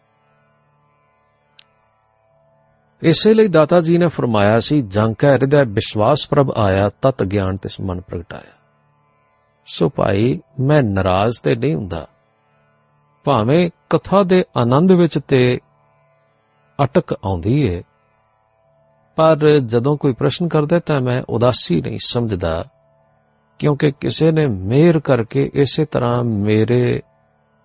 ਇਸੇ 3.03 3.35
ਲਈ 3.35 3.49
ਦਾਤਾ 3.49 3.81
ਜੀ 3.81 3.99
ਨੇ 3.99 4.07
ਫਰਮਾਇਆ 4.07 4.61
ਸੀ, 4.61 4.83
ਜੰ 4.83 5.15
ਕੈ 5.19 5.33
ਹਿਰਦੈ 5.33 5.65
ਵਿਸ਼ਵਾਸ 5.65 6.29
ਪ੍ਰਭ 6.29 6.51
ਆਇਆ, 6.59 6.91
ਤਤ 7.03 7.23
ਗਿਆਨ 7.23 7.57
ਤਿਸ 7.57 7.81
ਮਨ 7.81 8.01
ਪ੍ਰਗਟਾਇਆ। 8.01 8.53
ਸੋ 9.67 9.89
ਭਾਈ, 9.89 10.41
ਮੈਂ 10.61 10.83
ਨਾਰਾਜ਼ 10.83 11.43
ਤੇ 11.43 11.57
ਨਹੀਂ 11.57 11.75
ਹੁੰਦਾ। 11.75 12.09
ਭਾਵੇਂ 13.25 13.71
ਕਥਾ 13.91 14.23
ਦੇ 14.23 14.45
ਆਨੰਦ 14.57 14.93
ਵਿੱਚ 14.93 15.19
ਤੇ 15.29 15.61
ਅਟਕ 16.85 17.13
ਆਉਂਦੀ 17.13 17.63
ਏ 17.67 17.83
ਪਰ 19.17 19.49
ਜਦੋਂ 19.59 19.97
ਕੋਈ 19.97 20.13
ਪ੍ਰਸ਼ਨ 20.13 20.49
ਕਰਦਾ 20.49 20.79
ਤਾਂ 20.79 21.01
ਮੈਂ 21.01 21.23
ਉਦਾਸੀ 21.29 21.81
ਨਹੀਂ 21.81 21.99
ਸਮਝਦਾ, 22.03 22.65
ਕਿਉਂਕਿ 23.59 23.91
ਕਿਸੇ 23.93 24.31
ਨੇ 24.33 24.47
ਮਿਹਰ 24.47 25.01
ਕਰਕੇ 25.01 25.51
ਇਸੇ 25.55 25.85
ਤਰ੍ਹਾਂ 25.85 26.23
ਮੇਰੇ 26.25 27.03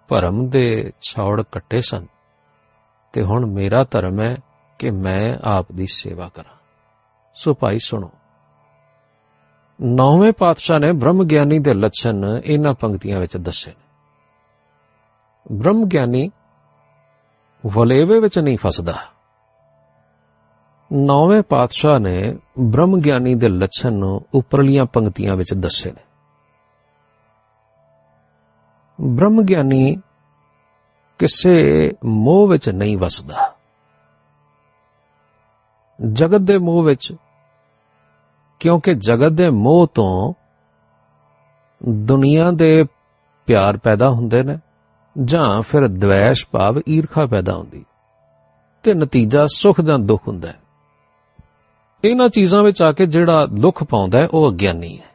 ਭਰਮ 0.09 0.47
ਦੇ 0.49 0.91
ਛੌੜ 1.01 1.41
ਕੱਟੇ 1.51 1.81
ਸਨ 1.81 2.05
ਤੇ 3.13 3.23
ਹੁਣ 3.23 3.45
ਮੇਰਾ 3.45 3.83
ਧਰਮ 3.91 4.19
ਹੈ 4.19 4.37
ਕਿ 4.79 4.91
ਮੈਂ 4.91 5.37
ਆਪ 5.47 5.71
ਦੀ 5.71 5.85
ਸੇਵਾ 5.85 6.29
ਕਰਾਂ। 6.35 6.55
ਸੋ 7.35 7.53
ਭਾਈ 7.53 7.79
ਸੁਣੋ, 7.79 8.11
ਨੌਵੇਂ 9.79 10.31
ਪਾਤਸ਼ਾਹ 10.33 10.79
ਨੇ 10.79 10.91
ਬ੍ਰਹਮ 10.91 11.23
ਗਿਆਨੀ 11.23 11.59
ਦੇ 11.59 11.73
ਲੱਛਣ 11.73 12.25
ਇਹਨਾਂ 12.45 12.73
ਪੰਕਤੀਆਂ 12.73 13.19
ਵਿੱਚ 13.19 13.37
ਦੱਸੇ 13.37 13.71
ਨੇ। 13.71 13.85
ਬ੍ਰਹਮ 15.51 15.85
ਗਿਆਨੀ 15.85 16.29
ਵਲੇਵੇ 17.63 18.19
ਵਿੱਚ 18.19 18.39
ਨਹੀਂ 18.39 18.57
ਫਸਦਾ। 18.57 18.95
ਨੌਵੇਂ 20.93 21.41
ਪਾਤਸ਼ਾਹ 21.41 21.99
ਨੇ 21.99 22.37
ਬ੍ਰਹਮ 22.59 22.97
ਗਿਆਨੀ 22.97 23.35
ਦੇ 23.35 23.47
ਲੱਛਣ 23.47 23.93
ਨੂੰ 23.93 24.25
ਉੱਪਰਲੀਆਂ 24.33 24.85
ਪੰਕਤੀਆਂ 24.85 25.35
ਵਿੱਚ 25.35 25.53
ਦੱਸੇ 25.53 25.91
ਨੇ। 25.91 26.01
ਬ੍ਰਹਮ 29.01 29.41
ਗਿਆਨੀ 29.41 30.01
ਕਿਸੇ 31.19 31.91
ਮੋਹ 32.05 32.47
ਵਿੱਚ 32.47 32.69
ਨਹੀਂ 32.69 32.97
ਵਸਦਾ। 32.97 33.55
ਜਗਤ 36.13 36.37
ਦੇ 36.37 36.57
ਮੋਹ 36.57 36.83
ਵਿੱਚ, 36.83 37.15
ਕਿਉਂਕਿ 38.59 38.93
ਜਗਤ 38.93 39.31
ਦੇ 39.31 39.49
ਮੋਹ 39.49 39.87
ਤੋਂ 39.87 40.33
ਦੁਨੀਆ 41.89 42.51
ਦੇ 42.51 42.85
ਪਿਆਰ 43.45 43.77
ਪੈਦਾ 43.77 44.09
ਹੁੰਦੇ 44.09 44.43
ਨੇ, 44.43 44.57
ਜਾਂ 45.23 45.61
ਫਿਰ 45.61 45.87
ਦ્વੈਸ਼ 45.87 46.47
ਭਾਵ 46.51 46.81
ਈਰਖਾ 46.89 47.25
ਪੈਦਾ 47.25 47.53
ਹੁੰਦੀ, 47.53 47.85
ਤੇ 48.83 48.93
ਨਤੀਜਾ 48.93 49.47
ਸੁਖ 49.55 49.81
ਜਾਂ 49.81 49.99
ਦੁੱਖ 49.99 50.27
ਹੁੰਦਾ 50.27 50.47
ਹੈ। 50.47 50.59
ਇਹਨਾਂ 52.03 52.29
ਚੀਜ਼ਾਂ 52.29 52.63
ਵਿੱਚ 52.63 52.81
ਆ 52.81 52.91
ਕੇ 52.91 53.05
ਜਿਹੜਾ 53.05 53.45
ਦੁੱਖ 53.45 53.83
ਪਾਉਂਦਾ 53.83 54.19
ਹੈ, 54.19 54.27
ਉਹ 54.27 54.51
ਅਗਿਆਨੀ 54.51 54.97
ਹੈ। 54.97 55.07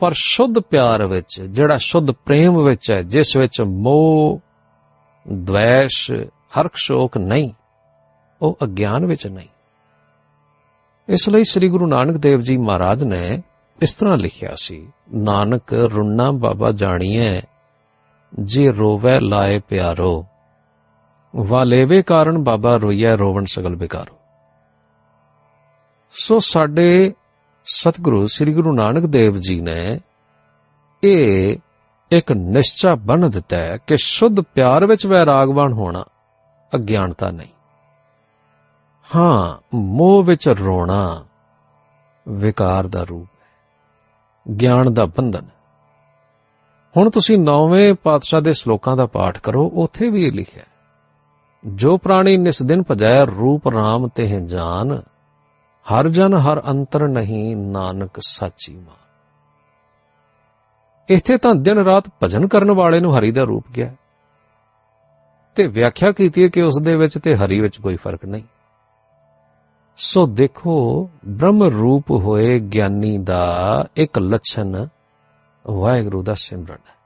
ਪਰ 0.00 0.12
ਸ਼ੁੱਧ 0.16 0.58
ਪਿਆਰ 0.58 1.06
ਵਿੱਚ, 1.06 1.42
ਜਿਹੜਾ 1.42 1.78
ਸ਼ੁੱਧ 1.78 2.10
ਪ੍ਰੇਮ 2.10 2.62
ਵਿੱਚ 2.62 2.90
ਹੈ, 2.90 3.02
ਜਿਸ 3.02 3.36
ਵਿੱਚ 3.36 3.60
ਮੋਹ 3.60 4.40
ਦ્વੈਸ਼ 5.32 6.10
ਹਰਖ 6.60 6.70
ਸ਼ੋਕ 6.74 7.18
ਨਹੀਂ, 7.18 7.50
ਉਹ 8.42 8.58
ਅਗਿਆਨ 8.64 9.06
ਵਿੱਚ 9.06 9.26
ਨਹੀਂ। 9.26 9.48
ਇਸ 11.08 11.28
ਲਈ 11.28 11.44
ਸ੍ਰੀ 11.44 11.68
ਗੁਰੂ 11.68 11.86
ਨਾਨਕ 11.86 12.16
ਦੇਵ 12.16 12.40
ਜੀ 12.40 12.56
ਮਹਾਰਾਜ 12.56 13.04
ਨੇ 13.04 13.42
ਇਸ 13.82 13.96
ਤਰ੍ਹਾਂ 13.96 14.16
ਲਿਖਿਆ 14.16 14.50
ਸੀ, 14.56 14.88
ਨਾਨਕ 15.14 15.72
ਰੁੰਨਾ 15.72 16.30
ਬਾਬਾ 16.30 16.72
ਜਾਣੀਐ, 16.72 17.40
ਜੇ 18.38 18.72
ਰੋਵੇ 18.72 19.20
ਲਾਏ 19.20 19.58
ਪਿਆਰੋ, 19.58 20.26
ਵਾਲੇਵੇ 21.36 22.02
ਕਾਰਨ 22.02 22.38
ਬਾਬਾ 22.38 22.76
ਰੋਈਐ 22.76 23.16
ਰੋਵਣ 23.16 23.44
ਸਗਲ 23.44 23.76
ਬਿਕਾਰੋ 23.76 24.17
ਸੋ 26.14 26.38
ਸਾਡੇ 26.38 27.12
ਸਤਿਗੁਰੂ, 27.66 28.26
ਸ੍ਰੀ 28.26 28.52
ਗੁਰੂ 28.54 28.72
ਨਾਨਕ 28.72 29.06
ਦੇਵ 29.06 29.36
ਜੀ 29.36 29.60
ਨੇ 29.60 30.00
ਇਹ 31.04 31.56
ਇੱਕ 32.10 32.32
ਨਿਸ਼ਚਾ 32.32 32.94
ਬਣ 32.94 33.28
ਦਿੱਤਾ 33.28 33.56
ਹੈ 33.56 33.76
ਕਿ 33.86 33.96
ਸ਼ੁੱਧ 33.96 34.40
ਪਿਆਰ 34.40 34.86
ਵਿੱਚ 34.86 35.06
ਵੈਰਾਗਵਾਨ 35.06 35.72
ਹੋਣਾ 35.72 36.04
ਅਗਿਆਨਤਾ 36.74 37.30
ਨਹੀਂ। 37.30 37.48
ਹਾਂ, 39.16 39.56
ਮੋਹ 39.74 40.22
ਵਿੱਚ 40.24 40.48
ਰੋਣਾ 40.48 41.24
ਵਿਕਾਰ 42.28 42.86
ਦਾ 42.86 43.02
ਰੂਪ 43.02 43.28
ਹੈ, 43.42 44.54
ਗਿਆਨ 44.54 44.92
ਦਾ 44.94 45.04
ਬੰਧਨ 45.06 45.46
ਹੁਣ 46.96 47.10
ਤੁਸੀਂ 47.10 47.38
ਨੌਵੇਂ 47.38 47.94
ਪਾਤਸ਼ਾਹ 47.94 48.40
ਦੇ 48.40 48.52
ਸ਼ਲੋਕਾਂ 48.52 48.96
ਦਾ 48.96 49.06
ਪਾਠ 49.06 49.38
ਕਰੋ, 49.38 49.66
ਉੱਥੇ 49.74 50.10
ਵੀ 50.10 50.24
ਇਹ 50.26 50.32
ਲਿਖਿਆ 50.32 50.64
ਜੋ 51.66 51.96
ਪ੍ਰਾਣੀ 51.98 52.36
ਨਿਸ 52.36 52.62
ਦਿਨ 52.62 52.82
ਭਜਾਇ 52.90 53.26
ਰੂਪ 53.26 53.68
RAM 53.68 54.08
ਤੇ 54.14 54.40
ਜਾਨ 54.40 55.02
ਹਰ 55.92 56.08
ਜਨ 56.08 56.34
ਹਰ 56.34 56.62
ਅੰਤਰ 56.70 57.08
ਨਹੀਂ 57.08 57.56
ਨਾਨਕ 57.56 58.10
ਸਾਚੀ 58.20 58.76
ਮਾਂ 58.76 58.94
ਇੱਥੇ 61.08 61.38
ਤਾਂ 61.38 61.54
ਦਿਨ 61.54 61.78
ਰਾਤ 61.78 62.04
ਭਜਨ 62.22 62.48
ਕਰਨ 62.48 62.70
ਵਾਲੇ 62.70 63.00
ਨੂੰ 63.00 63.18
ਹਰੀ 63.18 63.32
ਦਾ 63.32 63.42
ਰੂਪ 63.42 63.64
ਗਿਆ 63.76 63.94
ਤੇ 65.54 65.66
ਵਿਆਖਿਆ 65.66 66.12
ਕੀਤੀ 66.12 66.44
ਹੈ 66.44 66.48
ਕਿ 66.48 66.62
ਉਸ 66.62 66.74
ਦੇ 66.82 66.96
ਵਿੱਚ 66.96 67.18
ਤੇ 67.18 67.36
ਹਰੀ 67.36 67.60
ਵਿੱਚ 67.60 67.80
ਕੋਈ 67.80 67.96
ਫ਼ਰਕ 67.96 68.24
ਨਹੀਂ। 68.24 68.42
ਸੋ 69.96 70.26
ਦੇਖੋ, 70.26 71.10
ਬ੍ਰਹਮ 71.26 71.62
ਰੂਪ 71.62 72.10
ਹੋਏ 72.10 72.60
ਗਿਆਨੀ 72.60 73.18
ਦਾ 73.18 73.86
ਇੱਕ 73.96 74.18
ਲੱਛਣ 74.18 74.86
ਵਾਹਿਗੁਰੂ 75.66 76.22
ਦਾ 76.22 76.34
ਸਿਮਰਨ 76.34 76.78
ਹੈ। 76.88 76.98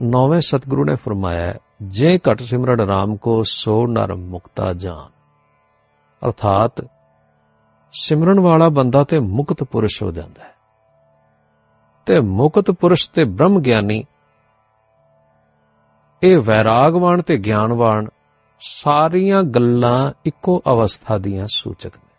ਨੌਵੇਂ 0.00 0.40
ਸਤਿਗੁਰੂ 0.40 0.84
ਨੇ 0.84 0.94
ਫਰਮਾਇਆ, 0.94 1.54
ਜੇ 1.82 2.18
ਘਟ 2.18 2.42
ਸਿਮਰਨ 2.42 2.80
ਰਾਮ 2.80 3.16
ਕੋ 3.16 3.42
ਸੋ 3.42 3.86
ਨਰ 3.86 4.14
ਮੁਕਤਾ 4.14 4.72
ਜਾਨ। 4.72 5.08
ਅਰਥਾਤ 6.26 6.91
ਸਿਮਰਨ 7.92 8.40
ਵਾਲਾ 8.40 8.68
ਬੰਦਾ 8.68 9.04
ਤੇ 9.04 9.18
ਮੁਕਤ 9.18 9.64
ਪੁਰਸ਼ 9.64 10.02
ਹੋ 10.02 10.10
ਜਾਂਦਾ 10.12 10.44
ਹੈ। 10.44 10.54
ਤੇ 12.06 12.20
ਮੁਕਤ 12.20 12.70
ਪੁਰਸ਼ 12.70 13.10
ਤੇ 13.10 13.24
ਬ੍ਰਹਮ 13.24 13.60
ਗਿਆਨੀ, 13.60 14.04
ਇਹ 16.22 16.38
ਵੈਰਾਗਵਾਨ 16.38 17.22
ਤੇ 17.22 17.36
ਗਿਆਨਵਾਨ 17.36 18.08
ਸਾਰੀਆਂ 18.60 19.42
ਗੱਲਾਂ 19.42 20.12
ਇੱਕੋ 20.24 20.62
ਅਵਸਥਾ 20.68 21.18
ਦੀਆਂ 21.18 21.46
ਸੂਚਕ 21.46 21.96
ਨੇ। 21.96 22.12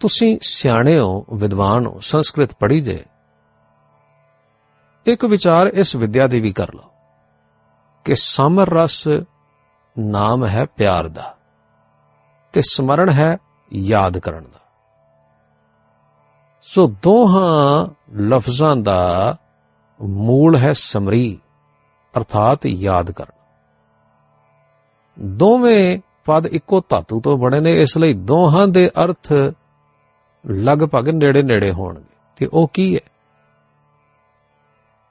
ਤੁਸੀਂ 0.00 0.38
ਸਿਆਣੇ 0.42 0.98
ਹੋ, 0.98 1.26
ਵਿਦਵਾਨ 1.34 1.86
ਹੋ, 1.86 2.00
ਸੰਸਕ੍ਰਿਤ 2.00 2.54
ਪੜ੍ਹੀ 2.54 2.80
ਜੇ, 2.80 3.04
ਇੱਕ 5.06 5.24
ਵਿਚਾਰ 5.24 5.66
ਇਸ 5.66 5.96
ਵਿਦਿਆ 5.96 6.26
ਦੀ 6.26 6.40
ਵੀ 6.40 6.52
ਕਰ 6.52 6.74
ਲਓ 6.74 6.90
ਕਿ 8.04 8.14
ਸਮਰ 8.14 8.70
ਰਸ 8.70 9.08
ਨਾਮ 9.98 10.46
ਹੈ 10.46 10.64
ਪਿਆਰ 10.64 11.08
ਦਾ। 11.08 11.36
ਤੇ 12.52 12.62
ਸਮਰਣ 12.62 13.10
ਹੈ 13.10 13.38
ਯਾਦ 13.72 14.18
ਕਰਨ 14.18 14.44
ਦਾ। 14.44 14.60
ਸੋ 16.62 16.94
ਦੋਹਾਂ 17.02 17.86
ਲਫ਼ਜ਼ਾਂ 18.16 18.76
ਦਾ 18.76 19.36
ਮੂਲ 20.02 20.56
ਹੈ 20.56 20.72
ਸਮਰੀ, 20.72 21.40
ਅਰਥਾਤ 22.16 22.66
ਯਾਦ 22.66 23.10
ਕਰਨਾ। 23.10 23.44
ਦੋਵੇਂ 25.20 26.00
ਪਦ 26.24 26.46
ਇੱਕੋ 26.46 26.82
ਧਾਤੂ 26.88 27.20
ਤੋਂ 27.20 27.38
ਬਣੇ 27.38 27.60
ਨੇ, 27.60 27.80
ਇਸ 27.80 27.98
ਲਈ 27.98 28.12
ਦੋਹਾਂ 28.12 28.68
ਦੇ 28.68 28.90
ਅਰਥ 29.04 29.32
ਲਗਭਗ 30.50 31.08
ਨੇੜੇ 31.08 31.42
ਨੇੜੇ 31.42 31.72
ਹੋਣਗੇ। 31.72 32.16
ਤੇ 32.36 32.46
ਉਹ 32.46 32.68
ਕੀ 32.72 32.94
ਹੈ? 32.94 33.00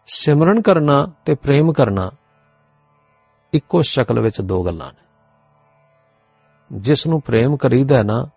ਸਿਮਰਨ 0.05 0.61
ਕਰਨਾ 0.61 1.07
ਤੇ 1.25 1.35
ਪ੍ਰੇਮ 1.35 1.73
ਕਰਨਾ 1.73 2.11
ਇੱਕੋ 3.53 3.81
ਸ਼ਕਲ 3.81 4.19
ਵਿੱਚ 4.19 4.41
ਦੋ 4.41 4.63
ਗੱਲਾਂ 4.63 4.87
ਨੇ। 4.87 5.08
ਜਿਸ 6.71 7.07
ਨੂੰ 7.07 7.21
ਪ੍ਰੇਮ 7.21 7.57
ਕਰੀਦਾ 7.57 8.03
ਨਾ 8.03 8.29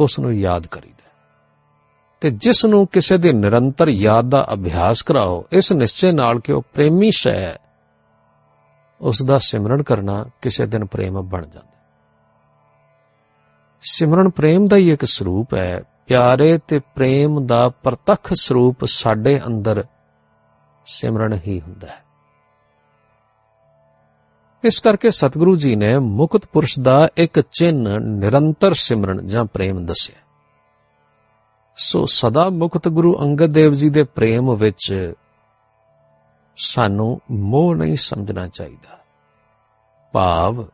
ਉਸ 0.00 0.18
ਨੂੰ 0.18 0.34
ਯਾਦ 0.34 0.66
ਕਰੀਦਾ 0.66 1.10
ਤੇ 2.20 2.30
ਜਿਸ 2.30 2.64
ਨੂੰ 2.64 2.86
ਕਿਸੇ 2.86 3.18
ਦੀ 3.18 3.32
ਨਿਰੰਤਰ 3.32 3.88
ਯਾਦ 3.88 4.28
ਦਾ 4.28 4.46
ਅਭਿਆਸ 4.52 5.02
ਕਰਾਓ, 5.02 5.44
ਇਸ 5.52 5.72
ਨਿਸ਼ਚੈ 5.72 6.12
ਨਾਲ 6.12 6.40
ਕਿ 6.40 6.52
ਉਹ 6.52 6.62
ਪ੍ਰੇਮੀ 6.74 7.10
ਸ਼ੈ 7.10 7.54
ਉਸ 9.00 9.22
ਦਾ 9.22 9.38
ਸਿਮਰਨ 9.38 9.82
ਕਰਨਾ 9.82 10.26
ਕਿਸੇ 10.42 10.66
ਦਿਨ 10.66 10.84
ਪ੍ਰੇਮ 10.84 11.22
ਬਣ 11.22 11.46
ਜਾਂਦਾ 11.46 11.76
ਸਿਮਰਨ 13.82 14.30
ਪ੍ਰੇਮ 14.30 14.64
ਦਾ 14.64 14.76
ਹੀ 14.76 14.92
ਇੱਕ 14.92 15.04
ਸਰੂਪ 15.04 15.54
ਹੈ। 15.54 15.82
ਪਿਆਰੇ 16.06 16.58
ਤੇ 16.58 16.78
ਪ੍ਰੇਮ 16.78 17.46
ਦਾ 17.46 17.68
ਪ੍ਰਤੱਖ 17.68 18.32
ਸਰੂਪ 18.32 18.84
ਸਾਡੇ 18.84 19.40
ਅੰਦਰ 19.46 19.84
ਸਿਮਰਨ 20.86 21.32
ਹੀ 21.32 21.60
ਹੁੰਦਾ 21.60 21.86
ਹੈ। 21.86 22.05
ਇਸ 24.64 24.80
ਕਰਕੇ 24.80 25.10
ਸਤਿਗੁਰੂ 25.10 25.56
ਜੀ 25.56 25.76
ਨੇ 25.76 25.98
ਮੁਕਤ 25.98 26.46
ਪੁਰਸ਼ 26.46 26.80
ਦਾ 26.80 27.08
ਇੱਕ 27.16 27.40
ਚਿੰਨ 27.40 28.02
ਨਿਰੰਤਰ 28.02 28.74
ਸਿਮਰਨ 28.74 29.26
ਜਾਂ 29.26 29.44
ਪ੍ਰੇਮ 29.44 29.86
ਦੱਸਿਆ। 29.86 30.20
ਸੋ 31.76 32.04
ਸਦਾ 32.04 32.48
ਮੁਕਤ 32.48 32.88
ਗੁਰੂ 32.88 33.18
ਅੰਗਦ 33.20 33.46
ਦੇਵ 33.46 33.72
ਜੀ 33.72 33.88
ਦੇ 33.88 34.04
ਪ੍ਰੇਮ 34.04 34.54
ਵਿੱਚ 34.54 35.12
ਸਾਨੂੰ 36.56 37.20
ਮੋਹ 37.30 37.74
ਨਹੀਂ 37.74 37.96
ਸਮਝਣਾ 37.96 38.48
ਚਾਹੀਦਾ। 38.48 38.98
ਭਾਵ, 40.12 40.66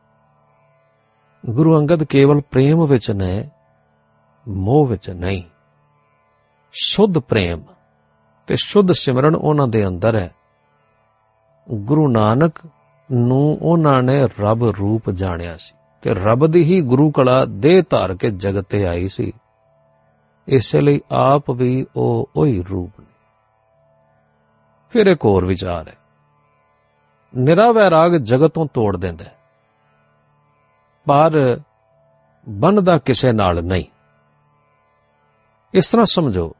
ਗੁਰੂ 1.46 1.78
ਅੰਗਦ 1.78 2.04
ਕੇਵਲ 2.04 2.40
ਪ੍ਰੇਮ 2.40 2.86
ਵਿੱਚ 2.86 3.10
ਨੇ, 3.10 3.50
ਮੋਹ 4.48 4.86
ਵਿੱਚ 4.86 5.10
ਨਹੀਂ। 5.10 5.42
ਸ਼ੁੱਧ 6.72 7.18
ਪ੍ਰੇਮ 7.18 7.62
ਤੇ 8.46 8.56
ਸ਼ੁੱਧ 8.56 8.92
ਸਿਮਰਨ 8.92 9.34
ਉਹਨਾਂ 9.34 9.68
ਦੇ 9.68 9.86
ਅੰਦਰ 9.86 10.14
ਹੈ। 10.14 10.34
ਗੁਰੂ 11.70 12.08
ਨਾਨਕ 12.08 12.52
ਨੂੰ 13.12 13.58
ਉਹਨਾਂ 13.62 14.02
ਨੇ 14.02 14.28
ਰੱਬ 14.40 14.64
ਰੂਪ 14.64 15.10
ਜਾਣਿਆ 15.10 15.56
ਸੀ 15.56 15.74
ਤੇ 16.02 16.14
ਰੱਬ 16.14 16.46
ਦੀ 16.46 16.62
ਹੀ 16.64 16.80
ਗੁਰੂ 16.80 17.10
ਕਲਾ 17.10 17.44
ਦੇਹ 17.44 17.82
ਧਾਰ 17.90 18.14
ਕੇ 18.14 18.30
ਜਗਤ 18.30 18.68
ਤੇ 18.68 18.86
ਆਈ 18.86 19.08
ਸੀ। 19.08 19.32
ਇਸੇ 20.48 20.80
ਲਈ 20.80 21.00
ਆਪ 21.10 21.50
ਵੀ 21.50 21.86
ਉਹ 21.96 22.30
ਉਹੀ 22.36 22.62
ਰੂਪ 22.62 23.00
ਨੇ। 23.00 23.06
ਫਿਰ 24.90 25.06
ਇੱਕ 25.06 25.24
ਹੋਰ 25.24 25.46
ਵਿਚਾਰ 25.46 25.88
ਹੈ। 25.88 25.94
ਨਿਰਾ 27.36 27.72
ਵੈਰਾਗ 27.72 28.16
ਜਗਤ 28.16 28.50
ਤੋਂ 28.50 28.66
ਤੋੜ 28.66 28.96
ਦਿੰਦਾ 28.96 29.24
ਹੈ। 29.24 29.38
ਪਰ 31.06 31.60
ਬੰਨਦਾ 32.48 32.98
ਕਿਸੇ 32.98 33.32
ਨਾਲ 33.32 33.64
ਨਹੀਂ। 33.64 33.84
ਇਸ 35.74 35.90
ਤਰ੍ਹਾਂ 35.90 36.06
ਸਮਝੋ। 36.06 36.52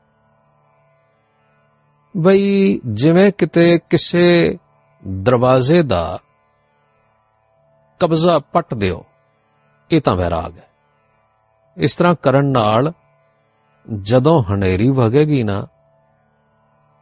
ਬਈ 2.17 2.81
ਜਿਵੇਂ 2.87 3.33
ਕਿਤੇ 3.39 3.81
ਕਿਸੇ 3.91 4.59
ਦਰਵਾਜ਼ੇ 5.09 5.83
ਦਾ 5.83 6.19
ਕਬਜ਼ਾ 8.03 8.39
ਪੱਟ 8.39 8.75
ਦਿਓ। 8.75 9.05
ਇਹ 9.91 10.01
ਤਾਂ 10.01 10.17
ਵੈਰਾਗ 10.17 10.59
ਹੈ। 10.59 10.69
ਇਸ 11.77 11.97
ਤਰ੍ਹਾਂ 11.97 12.15
ਕਰਨ 12.23 12.45
ਨਾਲ 12.45 12.93
ਜਦੋਂ 14.01 14.43
ਹਨੇਰੀ 14.43 14.91
ਵਗੇਗੀ 14.91 15.43
ਨਾ, 15.43 15.67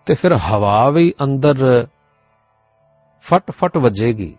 ਤੇ 0.06 0.14
ਫਿਰ 0.14 0.34
ਹਵਾ 0.34 0.90
ਵੀ 0.90 1.14
ਅੰਦਰ 1.24 1.86
ਫਟ 3.20 3.50
ਫਟ 3.50 3.76
ਵੱਜੇਗੀ। 3.76 4.36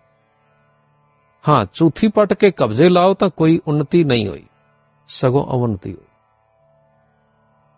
ਹਾਂ, 1.48 1.66
ਚੌਥੀ 1.72 2.08
ਪਟ 2.08 2.32
ਕੇ 2.32 2.50
ਕਬਜ਼ੇ 2.50 2.88
ਲਾਓ 2.88 3.14
ਤਾਂ 3.14 3.30
ਕੋਈ 3.30 3.60
ਉન્નਤੀ 3.68 4.04
ਨਹੀਂ 4.04 4.28
ਹੋਈ। 4.28 4.46
ਸਗੋਂ 5.08 5.46
ਅਵਨਤੀ 5.46 5.94
ਹੋਈ। 5.94 6.06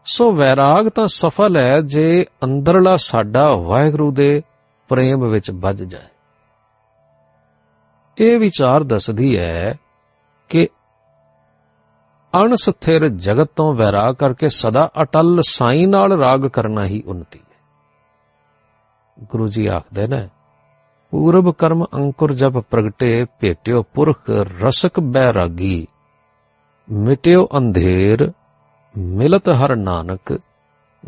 ਸੋ 0.04 0.32
ਵੈਰਾਗ 0.32 0.88
ਤਾਂ 0.88 1.08
ਸਫਲ 1.08 1.56
ਹੈ 1.56 1.80
ਜੇ 1.80 2.26
ਅੰਦਰਲਾ 2.44 2.96
ਸਾਡਾ 2.96 3.54
ਵਾਹਿਗੁਰੂ 3.54 4.12
ਦੇ 4.12 4.42
ਪ੍ਰੇਮ 4.88 5.28
ਵਿੱਚ 5.28 5.50
ਵੱਜ 5.50 5.82
ਜਾਏ। 5.82 6.13
ਇਹ 8.18 8.38
ਵਿਚਾਰ 8.38 8.82
ਦੱਸਦੀ 8.82 9.38
ਹੈ 9.38 9.74
ਕਿ 10.48 10.68
ਅਣਸਥਿਰ 12.34 13.08
ਜਗਤ 13.08 13.50
ਤੋਂ 13.56 13.74
ਵੈਰਾਗ 13.74 14.14
ਕਰਕੇ 14.14 14.48
ਸਦਾ 14.48 14.90
ਅਟਲ 15.02 15.40
ਸਾਈ 15.48 15.86
ਨਾਲ 15.86 16.12
ਰਾਗ 16.12 16.46
ਕਰਨਾ 16.46 16.84
ਹੀ 16.84 17.02
ਉન્નਤੀ 17.06 17.38
ਹੈ। 17.38 17.56
ਗੁਰੂ 19.24 19.48
ਜੀ 19.48 19.66
ਆਖਦੇ 19.66 20.06
ਨੇ, 20.06 20.28
ਪੂਰਬ 21.10 21.50
ਕਰਮ 21.50 21.84
ਅੰਕੁਰ 21.94 22.34
ਜਬ 22.34 22.60
ਪ੍ਰਗਟੇ, 22.60 23.26
ਭੇਟਿਓ 23.40 23.82
ਪੁਰਖ 23.82 24.30
ਰਸਕ 24.30 25.00
ਬੈਰਾਗੀ, 25.00 25.86
ਮਿਟਿਓ 26.90 27.48
ਅੰਧੇਰ, 27.56 28.32
ਮਿਲਤ 28.98 29.48
ਹਰ 29.48 29.76
ਨਾਨਕ, 29.76 30.40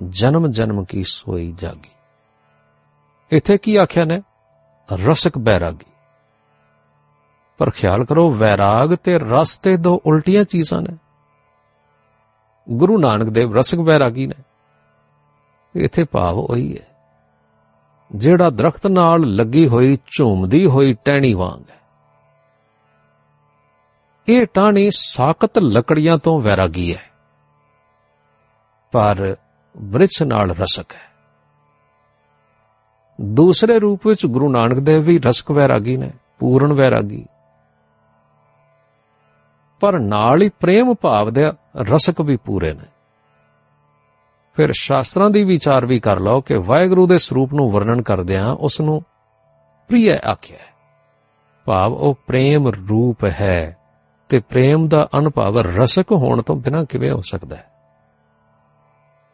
ਜਨਮ 0.08 0.46
ਜਨਮ 0.46 0.84
ਕੀ 0.84 1.04
ਸੋਈ 1.04 1.54
ਜਾਗੀ। 1.58 1.90
ਇਥੇ 3.36 3.58
ਕੀ 3.58 3.76
ਆਖਿਆ 3.76 4.04
ਨੇ? 4.04 4.22
ਰਸਕ 4.92 5.38
ਬੈਰਾਗੀ। 5.38 5.92
ਪਰ 7.58 7.70
ਖਿਆਲ 7.70 8.04
ਕਰੋ, 8.04 8.30
ਵੈਰਾਗ 8.30 8.94
ਤੇ 8.94 9.18
ਰਸ 9.18 9.58
ਤੇ 9.58 9.76
ਦੋ 9.76 10.02
ਉਲਟੀਆਂ 10.06 10.44
ਚੀਜ਼ਾਂ 10.44 10.82
ਨੇ। 10.82 10.96
ਗੁਰੂ 12.70 12.98
ਨਾਨਕ 12.98 13.26
ਦੇਵ 13.26 13.56
ਰਸਕ 13.56 13.78
ਬੈਰਾਗੀ 13.78 14.26
ਨੇ। 14.26 14.34
ਇਥੇ 15.80 16.04
ਭਾਵ 16.04 16.38
ਉਹੀ 16.38 16.78
ਹੈ। 16.78 16.86
ਜਿਹੜਾ 18.14 18.50
ਦਰਖਤ 18.50 18.86
ਨਾਲ 18.86 19.20
ਲੱਗੀ 19.20 19.68
ਹੋਈ, 19.68 19.98
ਝੂਮਦੀ 20.06 20.66
ਹੋਈ 20.66 20.92
ਟਹਿਣੀ 20.92 21.34
ਵਾਂਗ 21.34 21.70
ਹੈ। 21.70 21.76
ਇਹ 24.28 24.46
ਟਾਣੀ 24.46 24.90
ਸਾਖਤ 24.90 25.58
ਲੱਕੜੀਆਂ 25.58 26.18
ਤੋਂ 26.18 26.40
ਵੈਰਾਗੀ 26.40 26.94
ਹੈ। 26.94 27.02
ਪਰ 28.92 29.36
ਬ੍ਰਿਛ 29.76 30.22
ਨਾਲ 30.22 30.50
ਰਸਕ 30.50 30.92
ਹੈ। 30.92 31.06
ਦੂਸਰੇ 33.20 33.78
ਰੂਪ 33.78 34.06
ਵਿੱਚ 34.06 34.26
ਗੁਰੂ 34.26 34.52
ਨਾਨਕ 34.52 34.76
ਦੇਵ 34.76 35.02
ਵੀ 35.02 35.18
ਰਸਕ 35.18 35.50
ਵੈਰਾਗੀ 35.50 35.96
ਨੇ, 35.96 36.12
ਪੂਰਨ 36.38 36.72
ਵੈਰਾਗੀ। 36.72 37.26
ਪਰ 39.80 39.98
ਨਾਲ 39.98 40.42
ਹੀ 40.42 40.48
ਪ੍ਰੇਮ 40.48 40.94
ਭਾਵ 40.94 41.30
ਦੇ 41.30 41.52
ਰਸਕ 41.76 42.20
ਵੀ 42.20 42.36
ਪੂਰੇ 42.36 42.72
ਨੇ। 42.72 42.84
ਫਿਰ 44.54 44.72
ਸ਼ਾਸਤਰਾਂ 44.72 45.30
ਦੀ 45.30 45.44
ਵਿਚਾਰ 45.44 45.86
ਵੀ 45.86 46.00
ਕਰ 46.00 46.20
ਲਓ 46.20 46.40
ਕਿ 46.40 46.54
ਵਾਹਿਗੁਰੂ 46.58 47.06
ਦੇ 47.06 47.18
ਸਰੂਪ 47.18 47.54
ਨੂੰ 47.54 47.70
ਵਰਣਨ 47.70 48.02
ਕਰਦਿਆਂ 48.02 48.54
ਉਸ 48.54 48.80
ਨੂੰ 48.80 49.02
ਪ੍ਰਿਯ 49.88 50.12
ਆਖਿਆ 50.12 50.56
ਹੈ। 50.56 50.76
ਭਾਵ 51.64 51.92
ਉਹ 51.92 52.18
ਪ੍ਰੇਮ 52.26 52.68
ਰੂਪ 52.68 53.24
ਹੈ 53.24 53.76
ਤੇ 54.28 54.38
ਪ੍ਰੇਮ 54.38 54.88
ਦਾ 54.88 55.08
ਅਨੁਭਵ 55.18 55.58
ਰਸਕ 55.58 56.12
ਹੋਣ 56.12 56.42
ਤੋਂ 56.42 56.56
ਬਿਨਾਂ 56.56 56.84
ਕਿਵੇਂ 56.84 57.12
ਹੋ 57.12 57.20
ਸਕਦਾ 57.20 57.56
ਹੈ? 57.56 57.70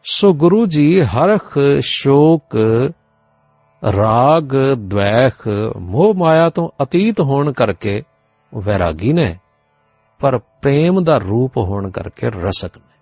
ਸੋ 0.03 0.33
ਗੁਰੂ 0.33 0.65
ਜੀ 0.65 1.01
ਹਰਖ, 1.01 1.59
ਸ਼ੋਕ, 1.79 2.57
ਰਾਗ 3.97 4.49
ਦ્વੈਖ 4.77 5.47
ਮੋਹ 5.79 6.13
ਮਾਇਆ 6.13 6.49
ਤੋਂ 6.49 6.83
ਅਤੀਤ 6.83 7.21
ਹੋਣ 7.21 7.53
ਕਰਕੇ 7.53 8.03
ਵੈਰਾਗੀ 8.55 9.13
ਨੇ। 9.13 9.37
ਪਰ 10.23 10.37
ਪ੍ਰੇਮ 10.37 11.03
ਦਾ 11.03 11.17
ਰੂਪ 11.17 11.57
ਹੋਣ 11.57 11.89
ਕਰਕੇ 11.89 12.29
ਰਸਕ 12.29 12.77
ਨੇ। 12.77 12.93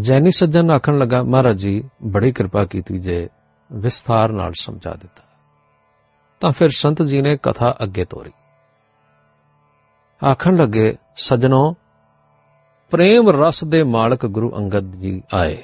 ਜੈਨੀ 0.00 0.30
ਸੱਜਣ 0.30 0.70
ਆਖਣ 0.70 0.98
ਲੱਗਾ, 0.98 1.22
ਮਹਾਰਾਜ 1.22 1.56
ਜੀ, 1.56 1.90
ਬੜੀ 2.02 2.32
ਕਿਰਪਾ 2.32 2.64
ਕੀਤੀ 2.64 2.98
ਜੇ 2.98 3.28
ਵਿਸਥਾਰ 3.72 4.28
ਨਾਲ 4.28 4.52
ਸਮਝਾ 4.60 4.92
ਦਿੱਤਾ। 4.92 5.22
ਤਾਂ 6.40 6.52
ਫਿਰ 6.52 6.68
ਸੰਤ 6.76 7.02
ਜੀ 7.02 7.22
ਨੇ 7.22 7.36
ਕਥਾ 7.36 7.74
ਅੱਗੇ 7.82 8.04
ਤੋਰੀ। 8.04 8.32
ਆਖਣ 10.26 10.56
ਲੱਗੇ, 10.56 10.96
ਸਜਣੋ, 11.16 11.76
ਪ੍ਰੇਮ 12.90 13.44
ਰਸ 13.44 13.64
ਦੇ 13.64 13.82
ਮਾਲਕ 13.82 14.26
ਗੁਰੂ 14.26 14.56
ਅੰਗਦ 14.56 14.90
ਜੀ 14.90 15.22
ਆਏ। 15.34 15.62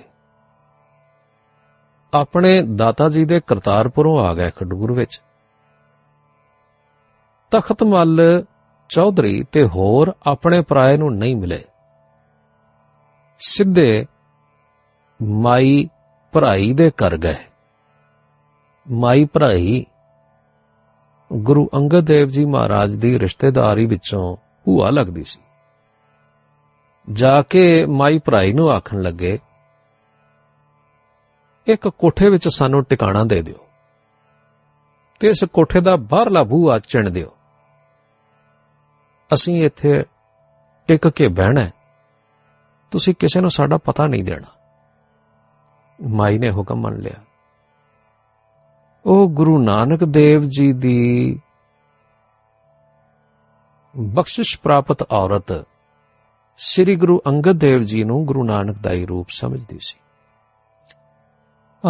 ਆਪਣੇ 2.14 2.62
ਦਾਤਾ 2.62 3.08
ਜੀ 3.08 3.24
ਦੇ 3.24 3.40
ਕਰਤਾਰਪੁਰੋਂ 3.46 4.18
ਆ 4.18 4.34
ਗਏ 4.34 4.50
ਖਡੂਰ 4.50 4.92
ਵਿੱਚ। 4.92 5.22
ਤਖਤ 7.50 7.82
ਮੱਲ 7.82 8.44
ਚੌਧਰੀ 8.90 9.44
ਤੇ 9.52 9.64
ਹੋਰ 9.64 10.12
ਆਪਣੇ 10.26 10.60
ਪਰਾਏ 10.60 10.96
ਨੂੰ 10.96 11.14
ਨਹੀਂ 11.16 11.36
ਮਿਲੇ। 11.36 11.64
ਸਿੱਧੇ 13.38 14.06
ਮਾਈ 15.22 15.88
ਭਰਾਈ 16.32 16.72
ਦੇ 16.72 16.90
ਕਰ 16.90 17.16
ਗਏ। 17.16 17.36
ਮਾਈ 18.90 19.24
ਭਰਾਈ 19.24 19.86
ਗੁਰੂ 21.32 21.68
ਅੰਗਦ 21.74 22.00
ਦੇਵ 22.00 22.28
ਜੀ 22.28 22.44
ਮਹਾਰਾਜ 22.44 22.94
ਦੀ 22.94 23.18
ਰਿਸ਼ਤੇਦਾਰੀ 23.18 23.86
ਵਿੱਚੋਂ 23.86 24.36
ਭੂਆ 24.64 24.90
ਲੱਗਦੀ 24.90 25.24
ਸੀ। 25.24 25.40
ਜਾ 27.12 27.42
ਕੇ 27.42 27.86
ਮਾਈ 27.86 28.18
ਭਰਾਈ 28.18 28.52
ਨੂੰ 28.52 28.70
ਆਖਣ 28.70 29.02
ਲੱਗੇ, 29.02 29.38
ਇੱਕ 31.66 31.88
ਕੋਠੇ 31.88 32.30
ਵਿੱਚ 32.30 32.48
ਸਾਨੂੰ 32.48 32.84
ਟਿਕਾਣਾ 32.84 33.24
ਦੇ 33.24 33.42
ਦਿਓ 33.42 33.66
ਤੇ 35.20 35.28
ਇਸ 35.28 35.44
ਕੋਠੇ 35.44 35.80
ਦਾ 35.80 35.96
ਬਾਹਰਲਾ 35.96 36.42
ਬੂਹਾ 36.42 36.78
ਚਿਣ 36.78 37.10
ਦਿਓ। 37.10 37.36
ਅਸੀਂ 39.34 39.64
ਇੱਥੇ 39.64 40.04
ਟਿਕ 40.86 41.08
ਕੇ 41.08 41.28
ਬਹਿਣਾ 41.28 41.66
ਤੁਸੀਂ 42.90 43.14
ਕਿਸੇ 43.18 43.40
ਨੂੰ 43.40 43.50
ਸਾਡਾ 43.50 43.78
ਪਤਾ 43.78 44.06
ਨਹੀਂ 44.06 44.24
ਦੇਣਾ। 44.24 44.58
ਮਾਈ 46.08 46.38
ਨੇ 46.38 46.50
ਹੁਕਮ 46.50 46.76
ਮੰਨ 46.76 46.96
ਲਿਆ। 46.96 47.24
ਉਹ 49.06 49.28
ਗੁਰੂ 49.28 49.62
ਨਾਨਕ 49.62 50.04
ਦੇਵ 50.04 50.44
ਜੀ 50.44 50.72
ਦੀ 50.72 51.40
ਬਖਸ਼ਿਸ਼ 53.96 54.60
ਪ੍ਰਾਪਤ 54.60 55.12
ਔਰਤ 55.12 55.66
ਸ੍ਰੀ 56.58 56.96
ਗੁਰੂ 56.96 57.22
ਅੰਗਦ 57.26 57.52
ਦੇਵ 57.52 57.82
ਜੀ 57.82 58.04
ਨੂੰ 58.04 58.26
ਗੁਰੂ 58.26 58.44
ਨਾਨਕ 58.44 58.76
ਦਾ 58.78 58.90
ਹੀ 58.90 59.06
ਰੂਪ 59.06 59.26
ਸਮਝਦੀ 59.30 59.78
ਸੀ। 59.78 59.98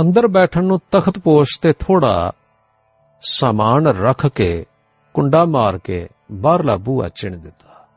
ਅੰਦਰ 0.01 0.27
ਬੈਠਣ 0.27 0.65
ਨੂੰ 0.65 0.81
ਤਖਤ 0.91 1.19
ਪੋਸ਼ 1.19 1.61
ਤੇ 1.61 1.73
ਥੋੜਾ 1.73 2.33
ਸਾਮਾਨ 3.23 3.87
ਰੱਖ 3.87 4.27
ਕੇ, 4.27 4.67
ਕੁੰਡਾ 5.15 5.45
ਮਾਰ 5.45 5.79
ਕੇ 5.79 6.09
ਬਾਹਰਲਾ 6.31 6.77
ਬੂਹਾ 6.77 7.09
ਚਿਣ 7.09 7.37
ਦਿੱਤਾ। 7.37 7.89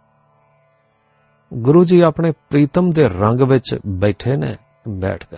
ਗੁਰੂ 1.53 1.85
ਜੀ 1.85 2.01
ਆਪਣੇ 2.01 2.31
ਪ੍ਰੀਤਮ 2.31 2.89
ਦੇ 2.89 3.09
ਰੰਗ 3.09 3.41
ਵਿੱਚ 3.41 3.79
ਬੈਠੇ 3.85 4.37
ਨੇ, 4.37 4.55
ਬੈਠ 4.87 5.25
ਗਏ। 5.31 5.37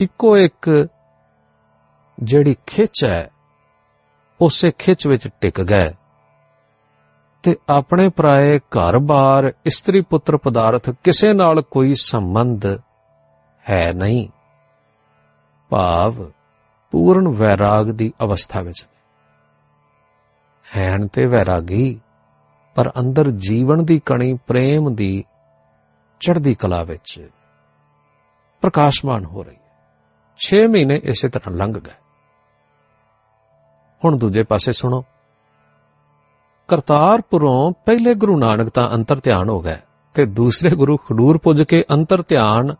ਇੱਕੋ 0.00 0.38
ਇੱਕ 0.38 0.88
ਜਿਹੜੀ 2.22 2.56
ਖਿੱਚ 2.66 3.04
ਹੈ, 3.04 3.30
ਉਸੇ 4.40 4.72
ਖਿੱਚ 4.78 5.06
ਵਿੱਚ 5.06 5.28
ਟਿਕ 5.40 5.62
ਗਏ। 5.62 5.94
ਤੇ 7.42 7.56
ਆਪਣੇ 7.68 8.08
ਪਰਾਏ 8.08 8.58
ਘਰ-ਬਾਰ 8.58 9.52
ਇਸਤਰੀ 9.66 10.00
ਪੁੱਤਰ 10.00 10.36
ਪਦਾਰਥ 10.36 10.90
ਕਿਸੇ 10.90 11.32
ਨਾਲ 11.32 11.62
ਕੋਈ 11.62 11.94
ਸੰਬੰਧ 11.94 12.66
ਹੈ 13.70 13.92
ਨਹੀਂ। 13.92 14.28
ਭਾਵ 15.70 16.30
ਪੂਰਨ 16.90 17.28
ਵੈਰਾਗ 17.28 17.86
ਦੀ 17.86 18.12
ਅਵਸਥਾ 18.22 18.60
ਵਿੱਚ 18.60 18.88
ਹੈਣ 20.76 21.06
ਤੇ 21.06 21.26
ਵੈਰਾਗੀ, 21.26 22.00
ਪਰ 22.74 22.92
ਅੰਦਰ 23.00 23.30
ਜੀਵਨ 23.30 23.84
ਦੀ 23.84 24.00
ਕਣੀ 24.06 24.38
ਪ੍ਰੇਮ 24.46 24.94
ਦੀ 24.94 25.24
ਚੜ੍ਹਦੀ 26.20 26.54
ਕਲਾ 26.54 26.82
ਵਿੱਚ 26.82 27.30
ਪ੍ਰਕਾਸ਼ਮਾਨ 28.60 29.24
ਹੋ 29.24 29.42
ਰਹੀ 29.42 29.56
ਹੈ। 29.56 29.88
6 30.38 30.66
ਮਹੀਨੇ 30.68 31.00
ਇਸੇ 31.04 31.28
ਤਰ੍ਹਾਂ 31.28 31.54
ਲੰਘ 31.54 31.72
ਗਏ। 31.72 31.94
ਹੁਣ 34.04 34.18
ਦੂਜੇ 34.18 34.42
ਪਾਸੇ 34.42 34.72
ਸੁਣੋ। 34.72 35.04
ਕਰਤਾਰਪੁਰੋਂ 36.68 37.72
ਪਹਿਲੇ 37.86 38.14
ਗੁਰੂ 38.14 38.38
ਨਾਨਕ 38.38 38.68
ਤਾਂ 38.68 38.90
ਅੰਤਰ 38.90 39.20
ਧਿਆਨ 39.20 39.48
ਹੋ 39.48 39.60
ਗਏ 39.60 39.76
ਤੇ 40.14 40.26
ਦੂਸਰੇ 40.26 40.76
ਗੁਰੂ 40.76 40.96
ਖਡੂਰ 40.96 41.38
ਪੁੱਜ 41.38 41.62
ਕੇ 41.62 41.84
ਅੰਤਰ 41.90 42.22
ਧਿਆਨ 42.28 42.74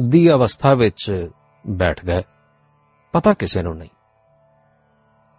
ਦੀ 0.00 0.32
ਅਵਸਥਾ 0.32 0.74
ਵਿੱਚ 0.74 1.30
ਬੈਠ 1.66 2.04
ਗਏ। 2.04 2.22
ਪਤਾ 3.12 3.34
ਕਿਸੇ 3.34 3.62
ਨੂੰ 3.62 3.76
ਨਹੀਂ। 3.76 3.90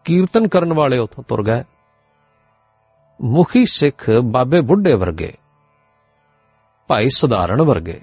ਕੀਰਤਨ 0.05 0.47
ਕਰਨ 0.47 0.73
ਵਾਲੇ 0.73 0.97
ਉਥੋਂ 0.97 1.23
ਤੁਰ 1.23 1.43
ਗਏ। 1.43 1.63
ਮੁਖੀ 3.19 3.65
ਸਿੱਖ 3.65 4.09
ਬਾਬੇ 4.23 4.61
ਬੁੱਢੇ 4.61 4.93
ਵਰਗੇ, 4.93 5.33
ਭਾਈ 6.89 7.09
ਸਧਾਰਨ 7.09 7.61
ਵਰਗੇ, 7.61 8.01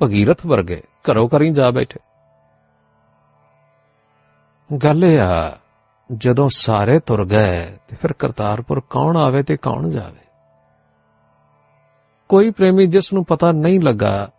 ਭਗੀਰਥ 0.00 0.46
ਵਰਗੇ 0.46 0.82
ਘਰੋਂ 1.04 1.28
ਕਰੀ 1.28 1.50
ਜਾ 1.50 1.70
ਬੈਠੇ। 1.70 2.00
ਗੱਲ 4.70 5.04
ਇਹ 5.04 5.20
ਆ, 5.20 5.58
ਜਦੋਂ 6.10 6.48
ਸਾਰੇ 6.52 6.98
ਤੁਰ 6.98 7.24
ਗਏ 7.26 7.64
ਤੇ 7.88 7.96
ਫਿਰ 7.96 8.12
ਕਰਤਾਰਪੁਰ 8.12 8.80
ਕੌਣ 8.90 9.16
ਆਵੇ 9.16 9.42
ਤੇ 9.42 9.56
ਕੌਣ 9.56 9.88
ਜਾਵੇ? 9.90 10.20
ਕੋਈ 12.30 12.50
ਪ੍ਰੇਮੀ 12.50 12.86
ਜਿਸ 12.86 13.12
ਨੂੰ 13.12 13.24
ਪਤਾ 13.24 13.52
ਨਹੀਂ 13.52 13.80
ਲੱਗਾ, 13.80 14.30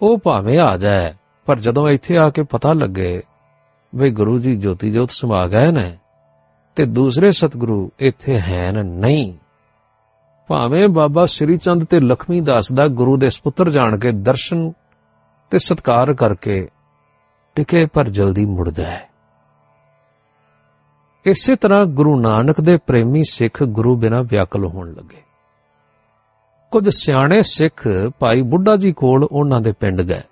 ਉਹ 0.00 0.18
ਭਾਵੇਂ 0.18 0.58
ਆ 0.58 0.76
ਜਾਏ, 0.76 1.14
ਪਰ 1.46 1.58
ਜਦੋਂ 1.58 1.88
ਇੱਥੇ 1.88 2.18
ਆ 2.18 2.28
ਕੇ 2.30 2.42
ਪਤਾ 2.42 2.72
ਲੱਗੇ 2.72 3.22
ਵੀ 3.94 4.10
ਗੁਰੂ 4.10 4.38
ਜੀ 4.38 4.56
ਜੋਤੀ 4.56 4.90
ਜੋਤ 4.90 5.10
ਸਮਾ 5.10 5.46
ਗਏ 5.46 5.70
ਨੇ 5.70 5.96
ਤੇ 6.76 6.84
ਦੂਸਰੇ 6.84 7.32
ਸਤਿਗੁਰੂ 7.32 7.90
ਇੱਥੇ 7.98 8.40
ਹਨ 8.40 8.86
ਨਹੀਂ। 8.86 9.34
ਭਾਵੇਂ 10.48 10.88
ਬਾਬਾ 10.88 11.26
ਸ੍ਰੀ 11.26 11.58
ਚੰਦ 11.58 11.84
ਤੇ 11.84 12.00
ਲਖਮੀ 12.00 12.40
ਦਾਸ 12.40 12.72
ਦਾ 12.72 12.88
ਗੁਰੂ 12.88 13.16
ਦੇ 13.16 13.30
ਸੁਪੁੱਤਰ 13.30 13.70
ਜਾਣ 13.70 13.98
ਕੇ 13.98 14.12
ਦਰਸ਼ਨ 14.12 14.72
ਤੇ 15.50 15.58
ਸਤਕਾਰ 15.58 16.14
ਕਰਕੇ 16.14 16.68
ਟਿਕੇ 17.54 17.86
ਪਰ 17.86 18.08
ਜਲਦੀ 18.08 18.44
ਮੁੜ 18.44 18.70
ਜਾਏ। 18.70 19.00
ਇਸੇ 21.24 21.56
ਤਰ੍ਹਾਂ 21.56 21.86
ਗੁਰੂ 21.86 22.20
ਨਾਨਕ 22.20 22.60
ਦੇ 22.60 22.76
ਪ੍ਰੇਮੀ 22.76 23.24
ਸਿੱਖ 23.24 23.62
ਗੁਰੂ 23.62 23.96
ਬਿਨਾ 23.96 24.22
ਵਿਆਕਲ 24.22 24.64
ਹੋਣ 24.64 24.92
ਲੱਗੇ। 24.92 25.22
ਕੁਝ 26.70 26.88
ਸਿਆਣੇ 26.88 27.42
ਸਿੱਖ 27.42 27.88
ਭਾਈ 28.18 28.42
ਬੁੱਢਾ 28.42 28.76
ਜੀ 28.76 28.92
ਕੋਲ 28.92 29.28
ਉਹਨਾਂ 29.32 29.60
ਦੇ 29.60 29.72
ਪਿੰਡ 29.72 30.02
ਗਏ। 30.02 30.22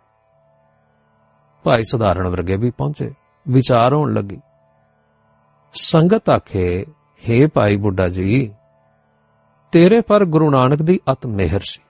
ਭਾਈ 1.64 1.82
ਸਧਾਰਨ 1.82 2.28
ਵਰਗੇ 2.28 2.56
ਵੀ 2.56 2.70
ਪਹੁੰਚੇ। 2.70 3.12
ਵਿਚਾਰ 3.48 3.94
ਹੋਣ 3.94 4.14
ਲੱਗੀ। 4.14 4.40
ਸੰਗਤ 5.72 6.30
ਆਖੇ 6.30 6.86
हे 7.22 7.50
ਭਾਈ 7.54 7.76
ਬੁੱਢਾ 7.76 8.08
ਜੀ, 8.08 8.54
ਤੇਰੇ 9.72 10.00
ਪਰ 10.00 10.24
ਗੁਰੂ 10.24 10.50
ਨਾਨਕ 10.50 10.82
ਦੀ 10.82 11.00
ਅਤ 11.12 11.26
ਮਿਹਰ 11.26 11.60
ਸੀ। 11.60 11.82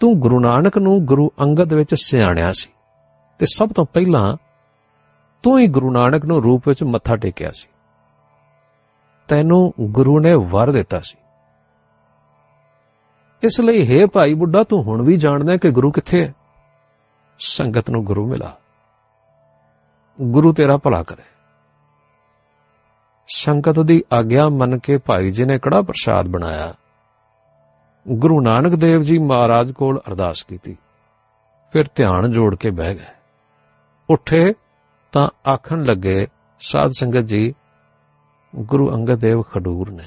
ਤੂੰ 0.00 0.20
ਗੁਰੂ 0.20 0.40
ਨਾਨਕ 0.40 0.78
ਨੂੰ 0.78 1.04
ਗੁਰੂ 1.04 1.32
ਅੰਗਦ 1.40 1.72
ਵਿੱਚ 1.72 1.94
ਸਿਆਣਿਆ 1.94 2.52
ਸੀ 2.52 2.70
ਤੇ 3.38 3.46
ਸਭ 3.54 3.72
ਤੋਂ 3.72 3.86
ਪਹਿਲਾਂ 3.86 4.36
ਤੂੰ 5.42 5.58
ਹੀ 5.58 5.66
ਗੁਰੂ 5.66 5.90
ਨਾਨਕ 5.90 6.24
ਨੂੰ 6.24 6.42
ਰੂਪ 6.42 6.68
ਵਿੱਚ 6.68 6.82
ਮੱਥਾ 6.82 7.16
ਟੇਕਿਆ 7.16 7.50
ਸੀ। 7.52 7.68
ਤੈਨੂੰ 9.28 9.72
ਗੁਰੂ 9.80 10.20
ਨੇ 10.20 10.34
ਵਰ 10.34 10.72
ਦਿੱਤਾ 10.72 11.00
ਸੀ। 11.00 11.18
ਇਸ 13.42 13.60
ਲਈ 13.60 13.86
ਹੈ 13.86 14.06
ਭਾਈ 14.06 14.34
ਬੁੱਢਾ, 14.34 14.64
ਤੂੰ 14.64 14.82
ਹੁਣ 14.82 15.02
ਵੀ 15.02 15.16
ਜਾਣਦਾ 15.16 15.56
ਕਿ 15.56 15.70
ਗੁਰੂ 15.70 15.90
ਕਿੱਥੇ 15.90 16.26
ਹੈ? 16.26 16.34
ਸੰਗਤ 17.38 17.90
ਨੂੰ 17.90 18.04
ਗੁਰੂ 18.04 18.26
ਮਿਲਾ। 18.26 18.56
ਗੁਰੂ 20.22 20.52
ਤੇਰਾ 20.52 20.76
ਭਲਾ 20.76 21.02
ਕਰੇ। 21.02 21.22
ਸੰਗਤ 23.28 23.80
ਦੀ 23.80 24.04
ਆਗਿਆ 24.12 24.48
ਮੰਨ 24.48 24.78
ਕੇ 24.78 24.98
ਭਾਈ 24.98 25.30
ਜੀ 25.30 25.44
ਨੇ 25.44 25.58
ਕੜਾ 25.58 25.82
ਪ੍ਰਸ਼ਾਦ 25.82 26.26
ਬਣਾਇਆ? 26.26 26.74
ਗੁਰੂ 28.08 28.40
ਨਾਨਕ 28.40 28.74
ਦੇਵ 28.74 29.00
ਜੀ 29.00 29.18
ਮਹਾਰਾਜ 29.18 29.72
ਕੋਲ 29.72 30.00
ਅਰਦਾਸ 30.08 30.42
ਕੀਤੀ। 30.42 30.76
ਫਿਰ 31.72 31.84
ਧਿਆਨ 31.94 32.32
ਜੋੜ 32.32 32.56
ਕੇ 32.56 32.70
ਬਹਿ 32.70 32.94
ਗਏ। 32.94 33.04
ਉੱਠੇ 34.10 34.54
ਤਾਂ 35.12 35.50
ਆਖਣ 35.50 35.84
ਲੱਗੇ, 35.84 36.28
ਸਾਧ 36.60 36.90
ਸੰਗਤ 36.98 37.18
ਜੀ, 37.18 37.54
ਗੁਰੂ 38.56 38.94
ਅੰਗਦ 38.94 39.14
ਦੇਵ 39.14 39.42
ਖਡੂਰ 39.42 39.90
ਨੇ। 39.90 40.04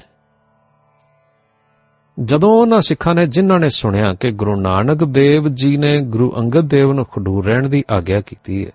ਜਦੋਂ 2.24 2.50
ਉਹਨਾਂ 2.50 2.82
ਸਿੱਖਾਂ 2.82 3.16
ਨੇ 3.16 3.28
ਜਿਨ੍ਹਾਂ 3.28 3.60
ਨੇ 3.60 3.70
ਸੁਣਿਆ 3.70 4.14
ਕਿ 4.14 4.32
ਗੁਰੂ 4.32 4.62
ਨਾਨਕ 4.62 5.04
ਦੇਵ 5.04 5.48
ਜੀ 5.48 5.78
ਨੇ 5.78 6.02
ਗੁਰੂ 6.02 6.34
ਅੰਗਦ 6.38 6.62
ਦੇਵ 6.62 6.94
ਨੂੰ 6.94 7.06
ਖਡੂਰ 7.06 7.46
ਰਹਿਣ 7.46 7.70
ਦੀ 7.70 7.84
ਆਗਿਆ 7.92 8.22
ਕੀਤੀ 8.22 8.66
ਹੈ 8.66 8.72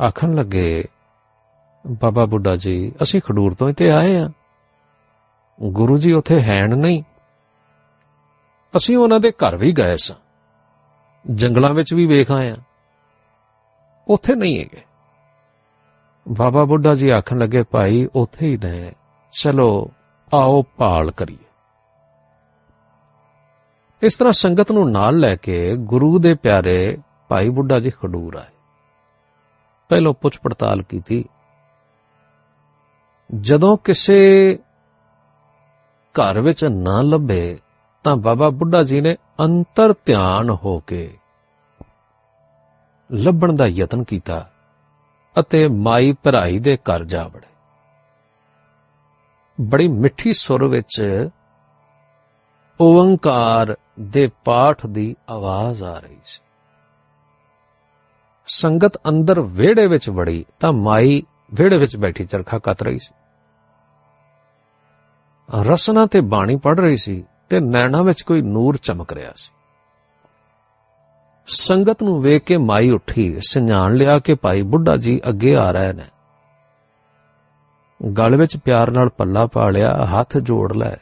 ਆਖਣ 0.00 0.34
ਲੱਗੇ, 0.34 0.84
ਬਾਬਾ 1.86 2.24
ਬੁੱਢਾ 2.24 2.56
ਜੀ, 2.56 2.92
ਅਸੀਂ 3.02 3.20
ਖਡੂਰ 3.20 3.54
ਤੋਂ 3.54 3.68
ਇੱਥੇ 3.68 3.90
ਆਏ 3.90 4.16
ਆ। 4.16 4.30
ਗੁਰੂ 5.62 5.98
ਜੀ 5.98 6.12
ਉੱਥੇ 6.12 6.40
ਹੈਣ 6.40 6.76
ਨਹੀਂ। 6.76 7.02
ਅਸੀਂ 8.76 8.96
ਉਹਨਾਂ 8.96 9.20
ਦੇ 9.20 9.30
ਘਰ 9.30 9.56
ਵੀ 9.56 9.72
ਗਏ 9.72 9.96
ਸਾਂ। 9.96 10.16
ਜੰਗਲਾਂ 11.34 11.74
ਵਿੱਚ 11.74 11.94
ਵੀ 11.94 12.06
ਵੇਖ 12.06 12.30
ਆਏ 12.30 12.50
ਆ। 12.50 12.56
ਉੱਥੇ 14.08 14.34
ਨਹੀਂ 14.34 14.58
ਹੈਗੇ। 14.58 14.82
ਬਾਬਾ 16.28 16.64
ਬੁੱਢਾ 16.64 16.94
ਜੀ 16.94 17.08
ਆਖਣ 17.08 17.38
ਲੱਗੇ, 17.38 17.62
ਭਾਈ, 17.62 18.08
ਉੱਥੇ 18.14 18.46
ਹੀ 18.46 18.58
ਨੇ। 18.64 18.92
ਚਲੋ, 19.42 19.90
ਆਓ 20.34 20.64
ਭਾਲ 20.76 21.10
ਕਰੀਏ। 21.10 21.44
ਇਸ 24.02 24.18
ਤਰ੍ਹਾਂ 24.18 24.32
ਸੰਗਤ 24.32 24.72
ਨੂੰ 24.72 24.90
ਨਾਲ 24.90 25.18
ਲੈ 25.18 25.36
ਕੇ 25.36 25.76
ਗੁਰੂ 25.76 26.18
ਦੇ 26.18 26.34
ਪਿਆਰੇ 26.34 26.98
ਭਾਈ 27.28 27.48
ਬੁੱਢਾ 27.48 27.80
ਜੀ 27.80 27.90
ਖਡੂਰ 27.90 28.34
ਆਏ। 28.34 28.59
ਪਹਿਲਾਂ 29.90 30.12
ਪੁੱਛ 30.12 30.38
ਪੜਤਾਲ 30.40 30.82
ਕੀਤੀ। 30.82 31.24
ਜਦੋਂ 33.40 33.76
ਕਿਸੇ 33.76 34.18
ਘਰ 36.14 36.40
ਵਿੱਚ 36.40 36.64
ਨਾ 36.64 37.02
ਲੱਭੇ, 37.02 37.58
ਤਾਂ 38.04 38.16
ਬਾਬਾ 38.16 38.50
ਬੁੱਢਾ 38.50 38.82
ਜੀ 38.82 39.00
ਨੇ 39.00 39.16
ਅੰਤਰ 39.40 39.94
ਧਿਆਨ 40.06 40.50
ਹੋ 40.50 40.78
ਕੇ 40.78 41.18
ਲੱਭਣ 43.12 43.52
ਦਾ 43.52 43.66
ਯਤਨ 43.66 44.04
ਕੀਤਾ 44.04 44.50
ਅਤੇ 45.40 45.68
ਮਾਈ 45.68 46.12
ਭਰਾਈ 46.12 46.58
ਦੇ 46.58 46.76
ਘਰ 46.76 47.04
ਜਾ 47.04 47.26
ਵੜੇ। 47.26 47.46
ਬੜੀ 49.60 49.88
ਮਿੱਠੀ 49.88 50.32
ਸੁਰ 50.32 50.66
ਵਿੱਚ 50.66 51.28
ਓੰਕਾਰ 52.80 53.76
ਦੇ 54.00 54.30
ਪਾਠ 54.44 54.86
ਦੀ 54.86 55.16
ਆਵਾਜ਼ 55.30 55.82
ਆ 55.82 55.98
ਰਹੀ 55.98 56.20
ਸੀ। 56.24 56.49
ਸੰਗਤ 58.52 58.96
ਅੰਦਰ 59.08 59.40
ਵਿਹੜੇ 59.40 59.86
ਵਿੱਚ 59.86 60.10
ਵੜੀ 60.10 60.46
ਤਾਂ 60.60 60.72
ਮਾਈ 60.72 61.22
ਵਿਹੜੇ 61.54 61.78
ਵਿੱਚ 61.78 61.96
ਬੈਠੀ 61.96 62.26
ਚਰਖਾ 62.26 62.58
ਕੱਤ 62.58 62.82
ਰਹੀ 62.82 62.98
ਸੀ। 62.98 63.14
ਰਸਨਾ 65.62 66.06
ਤੇ 66.06 66.20
ਬਾਣੀ 66.20 66.56
ਪੜ 66.56 66.80
ਰਹੀ 66.80 66.96
ਸੀ 66.96 67.24
ਤੇ 67.48 67.60
ਨੈਣਾ 67.60 68.02
ਵਿੱਚ 68.02 68.22
ਕੋਈ 68.22 68.42
ਨੂਰ 68.42 68.76
ਚਮਕ 68.76 69.12
ਰਿਹਾ 69.12 69.32
ਸੀ। 69.36 69.52
ਸੰਗਤ 71.46 72.02
ਨੂੰ 72.02 72.22
ਵੇਖ 72.22 72.42
ਕੇ 72.42 72.56
ਮਾਈ 72.56 72.90
ਉੱਠੀ 72.90 73.38
ਸੰਝਾਣ 73.48 73.94
ਲਿਆ 73.94 74.18
ਕਿ 74.18 74.34
ਭਾਈ 74.34 74.62
ਬੁੱਢਾ 74.62 74.96
ਜੀ 74.96 75.20
ਅੱਗੇ 75.28 75.56
ਆ 75.56 75.70
ਰਹੇ 75.70 75.92
ਨੇ। 75.92 76.04
ਗਲ 78.12 78.36
ਵਿੱਚ 78.36 78.56
ਪਿਆਰ 78.56 78.90
ਨਾਲ 78.90 79.08
ਪੱਲਾ 79.08 79.46
ਪਾ 79.46 79.70
ਲਿਆ, 79.70 80.04
ਹੱਥ 80.04 80.38
ਜੋੜ 80.38 80.76
ਲੈ। 80.76 80.96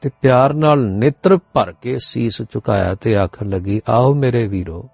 ਤੇ 0.00 0.10
ਪਿਆਰ 0.22 0.54
ਨਾਲ 0.54 0.86
ਨੇਤਰ 0.86 1.36
ਭਰ 1.36 1.72
ਕੇ 1.72 1.98
ਸੀਸ 1.98 2.42
ਝੁਕਾਇਆ 2.42 2.94
ਤੇ 2.94 3.16
ਆਖਣ 3.16 3.48
ਲੱਗੀ, 3.48 3.82
ਆਓ 3.88 4.14
ਮੇਰੇ 4.14 4.46
ਵੀਰੋ 4.46 4.88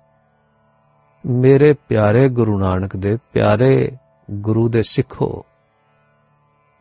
ਮੇਰੇ 1.27 1.73
ਪਿਆਰੇ 1.73 2.29
ਗੁਰੂ 2.29 2.59
ਨਾਨਕ 2.59 2.97
ਦੇ 2.97 3.19
ਪਿਆਰੇ 3.33 3.97
ਗੁਰੂ 4.31 4.69
ਦੇ 4.69 4.83
ਸਿੱਖੋ, 4.83 5.45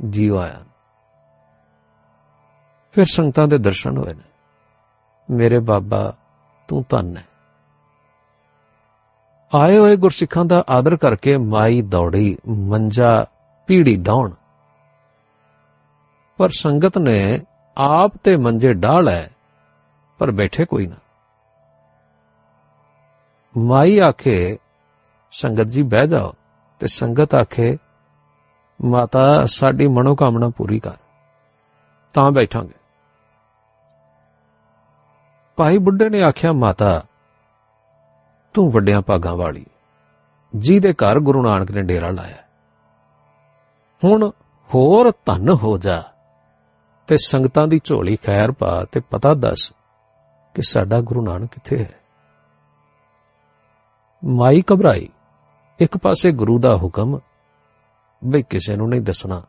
ਜੀਓ 0.09 0.37
ਆਇਆ 0.37 0.61
ਫਿਰ 2.91 3.05
ਸੰਗਤਾਂ 3.11 3.47
ਦੇ 3.47 3.57
ਦਰਸ਼ਨ 3.57 3.97
ਹੋਏ 3.97 4.13
ਨੇ। 4.13 4.23
ਮੇਰੇ 5.29 5.59
ਬਾਬਾ, 5.59 6.13
ਤੂੰ 6.67 6.85
ਧੰਨ 6.89 7.17
ਹੈ। 7.17 7.25
ਆਏ 9.55 9.77
ਹੋਏ 9.77 9.95
ਗੁਰਸਿੱਖਾਂ 9.95 10.45
ਦਾ 10.45 10.63
ਆਦਰ 10.69 10.95
ਕਰਕੇ 10.95 11.37
ਮਾਈ 11.37 11.81
ਦੌੜੀ, 11.81 12.37
ਮੰਜਾ, 12.47 13.25
ਪੀੜੀ 13.67 13.95
ਡਾਉਣ। 13.95 14.31
ਪਰ 16.37 16.49
ਸੰਗਤ 16.49 16.97
ਨੇ 16.97 17.39
ਆਪ 17.77 18.11
ਤੇ 18.23 18.37
ਮੰਜੇ 18.37 18.73
ਢਾਲ 18.73 19.09
ਹੈ 19.09 19.29
ਪਰ 20.17 20.31
ਬੈਠੇ 20.31 20.65
ਕੋਈ 20.65 20.87
ਨਾ। 20.87 20.95
ਮਾਈ 23.57 23.99
ਆਖੇ, 23.99 24.57
ਸੰਗਤ 25.31 25.63
ਜੀ 25.63 25.81
ਬਹਿ 25.81 26.07
ਜਾਓ 26.07 26.33
ਤੇ 26.79 26.87
ਸੰਗਤ 26.87 27.35
ਆਖੇ, 27.35 27.77
ਮਾਤਾ 28.85 29.45
ਸਾਡੀ 29.45 29.87
ਮਨੋਕਾਮਨਾ 29.87 30.49
ਪੂਰੀ 30.49 30.79
ਕਰ, 30.79 30.97
ਤਾਂ 32.13 32.31
ਬੈਠਾਂਗੇ। 32.31 32.73
ਭਾਈ 35.55 35.77
ਬੁੱਢੇ 35.77 36.09
ਨੇ 36.09 36.23
ਆਖਿਆ, 36.23 36.53
ਮਾਤਾ, 36.53 37.03
ਤੂੰ 38.53 38.71
ਵੱਡਿਆਂ 38.71 39.01
ਭਾਗਾਂ 39.01 39.37
ਵਾਲੀ, 39.37 39.65
ਜਿਹਦੇ 40.55 40.93
ਘਰ 40.93 41.19
ਗੁਰੂ 41.19 41.43
ਨਾਨਕ 41.43 41.71
ਨੇ 41.71 41.81
ਡੇਰਾ 41.81 42.09
ਲਾਇਆ। 42.09 42.43
ਹੁਣ 44.03 44.29
ਹੋਰ 44.73 45.11
ਧਨ 45.25 45.49
ਹੋ 45.49 45.77
ਜਾ 45.77 46.03
ਤੇ 47.07 47.17
ਸੰਗਤਾਂ 47.17 47.67
ਦੀ 47.67 47.81
ਝੋਲੀ 47.83 48.15
ਖੈਰ 48.15 48.51
ਪਾ 48.51 48.85
ਤੇ 48.91 48.99
ਪਤਾ 48.99 49.33
ਦੱਸ 49.33 49.71
ਕਿ 50.53 50.61
ਸਾਡਾ 50.61 51.01
ਗੁਰੂ 51.01 51.25
ਨਾਨਕ 51.25 51.51
ਕਿੱਥੇ 51.51 51.83
ਹੈ। 51.83 52.04
ਮਾਈ 54.27 54.63
ਘਬਰਾਈ। 54.73 55.09
ਇੱਕ 55.79 55.97
ਪਾਸੇ 55.97 56.31
ਗੁਰੂ 56.31 56.59
ਦਾ 56.59 56.75
ਹੁਕਮ, 56.75 57.19
ਬਈ 58.23 58.41
ਕਿਸੇ 58.41 58.75
ਨੂੰ 58.75 58.89
ਨਹੀਂ 58.89 59.01
ਦੱਸਣਾ, 59.01 59.41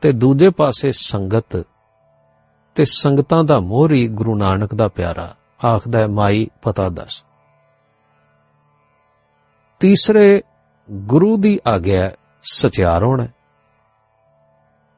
ਤੇ 0.00 0.12
ਦੂਜੇ 0.12 0.50
ਪਾਸੇ 0.50 0.92
ਸੰਗਤ, 0.92 1.66
ਤੇ 2.74 2.84
ਸੰਗਤਾਂ 2.84 3.44
ਦਾ 3.44 3.60
ਮੋਹਰੀ 3.60 4.08
ਗੁਰੂ 4.08 4.34
ਨਾਨਕ 4.34 4.74
ਦਾ 4.74 4.88
ਪਿਆਰਾ, 4.88 5.36
ਆਖਦਾ 5.66 5.98
ਹੈ, 5.98 6.06
ਮਾਈ, 6.06 6.50
ਪਤਾ 6.62 6.88
ਦੱਸ। 6.88 7.24
ਤੀਸਰੇ, 9.80 10.42
ਗੁਰੂ 10.90 11.36
ਦੀ 11.36 11.60
ਆਗਿਆ 11.66 12.10
ਸਚਿਆਰ 12.42 13.04
ਹੋਣਾ 13.04 13.28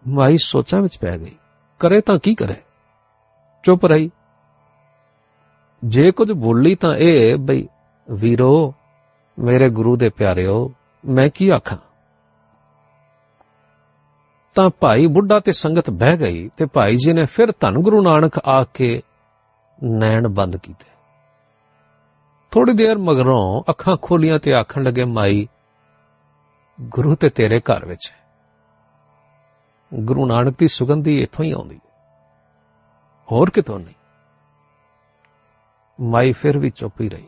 ਮਾਈ 0.09 0.39
ਸੋਚਾਂ 0.39 0.81
ਵਿੱਚ 0.81 0.99
ਪੈ 0.99 1.19
ਗਈ, 1.19 1.37
ਕਰੇ 1.79 2.01
ਤਾਂ 2.01 2.19
ਕੀ 2.19 2.35
ਕਰੇ? 2.35 2.57
ਚੁੱਪ 3.63 3.87
ਰਹੀ। 3.87 4.11
ਜੇ 5.85 6.11
ਕੁਝ 6.11 6.33
ਬੋਲੀ 6.33 6.75
ਤਾਂ 6.75 6.97
ਇਹ, 6.97 7.37
ਬਈ, 7.37 7.69
ਵੀਰੋ 8.11 8.75
ਮੇਰੇ 9.39 9.71
ਗੁਰੂ 9.71 9.97
ਦੇ 9.97 10.09
ਪਿਆਰਿਓ, 10.09 10.73
ਮੈਂ 11.05 11.29
ਕੀ 11.29 11.49
ਆਖਾਂ? 11.49 11.79
ਤਾਂ 14.55 14.71
ਭਾਈ 14.71 15.07
ਬੁੱਢਾ 15.07 15.41
ਤੇ 15.41 15.53
ਸੰਗਤ 15.53 15.91
ਬਹਿ 15.91 16.17
ਗਈ 16.17 16.49
ਤੇ 16.49 16.67
ਭਾਈ 16.67 16.97
ਜੀ 16.97 17.13
ਨੇ 17.13 17.25
ਫਿਰ 17.25 17.53
ਧੰਨ 17.61 17.79
ਗੁਰੂ 17.79 18.03
ਨਾਨਕ 18.03 18.39
ਆ 18.39 18.65
ਕੇ 18.65 19.03
ਨੈਣ 19.85 20.29
ਬੰਦ 20.29 20.57
ਕੀਤੇ। 20.57 20.91
ਥੋੜੀ 22.51 22.73
ਦੇਰ 22.73 22.99
ਮਗਰੋਂ 22.99 23.71
ਅੱਖਾਂ 23.71 23.97
ਖੋਲੀਆਂ 24.03 24.39
ਤੇ 24.39 24.55
ਆਖਣ 24.55 24.83
ਲੱਗੇ, 24.83 25.05
ਮਾਈ, 25.05 25.49
ਗੁਰੂ 26.81 27.15
ਤੇ 27.15 27.29
ਤੇਰੇ 27.29 27.61
ਘਰ 27.61 27.85
ਵਿੱਚ 27.85 28.13
ਹੈ। 28.13 28.27
ਗੁਰੂ 29.95 30.27
ਨਾਨਕ 30.27 30.55
ਦੀ 30.59 30.69
ਸੁਗੰਧੀ 30.69 31.23
ਇੱਥੋਂ 31.23 31.45
ਹੀ 31.45 31.53
ਆਉਂਦੀ 31.53 31.77
ਹੈ। 31.77 31.91
ਹੋਰ 33.33 33.51
ਕਿਤੋਂ 33.51 33.79
ਨਹੀਂ। 33.79 33.95
ਮਾਈ 36.01 36.33
ਫਿਰ 36.33 36.59
ਵੀ 36.59 36.71
ਚੁੱਪ 36.71 37.01
ਹੀ 37.01 37.09
ਰਹੀ। 37.09 37.27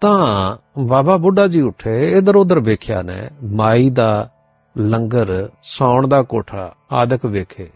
ਤਾਂ 0.00 0.56
ਬਾਬਾ 0.78 1.16
ਬੁੱਢਾ 1.16 1.46
ਜੀ 1.46 1.60
ਉੱਠੇ 1.60 2.10
ਇਧਰ 2.12 2.36
ਉਧਰ 2.36 2.60
ਵੇਖਿਆ 2.60 3.02
ਨੇ, 3.02 3.30
ਮਾਈ 3.42 3.90
ਦਾ 3.90 4.30
ਲੰਗਰ, 4.76 5.48
ਸੌਣ 5.62 6.06
ਦਾ 6.06 6.22
ਕੋਠਾ, 6.22 6.74
ਆਦਿਕ 6.92 7.26
ਵੇਖੇ। 7.26 7.70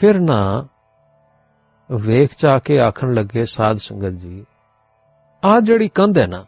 ਫਿਰ 0.00 0.20
ਨਾ 0.20 0.66
ਵੇਖ 1.90 2.34
ਚਾ 2.34 2.58
ਕੇ 2.58 2.80
ਆਖਣ 2.80 3.12
ਲੱਗੇ 3.14 3.44
ਸਾਧ 3.44 3.76
ਸੰਗਤ 3.76 4.18
ਜੀ, 4.20 4.44
ਆ 5.44 5.60
ਜਿਹੜੀ 5.60 5.88
ਕੰਧ 5.88 6.18
ਹੈ 6.18 6.26
ਨਾ, 6.26 6.44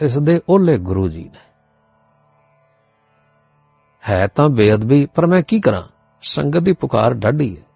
ਇਸ 0.00 0.18
ਦੇ 0.18 0.40
ਓਲੇ 0.48 0.78
ਗੁਰੂ 0.78 1.08
ਜੀ 1.08 1.24
ਨੇ। 1.24 1.46
ਹੈ 4.08 4.26
ਤਾਂ 4.26 4.48
ਬੇਅਦਬੀ, 4.48 5.06
ਪਰ 5.06 5.26
ਮੈਂ 5.26 5.42
ਕੀ 5.42 5.60
ਕਰਾਂ? 5.60 5.82
ਸੰਗਤ 6.22 6.58
ਦੀ 6.58 6.72
ਪੁਕਾਰ 6.72 7.14
ਡਾਢੀ 7.14 7.56
ਹੈ। 7.56 7.67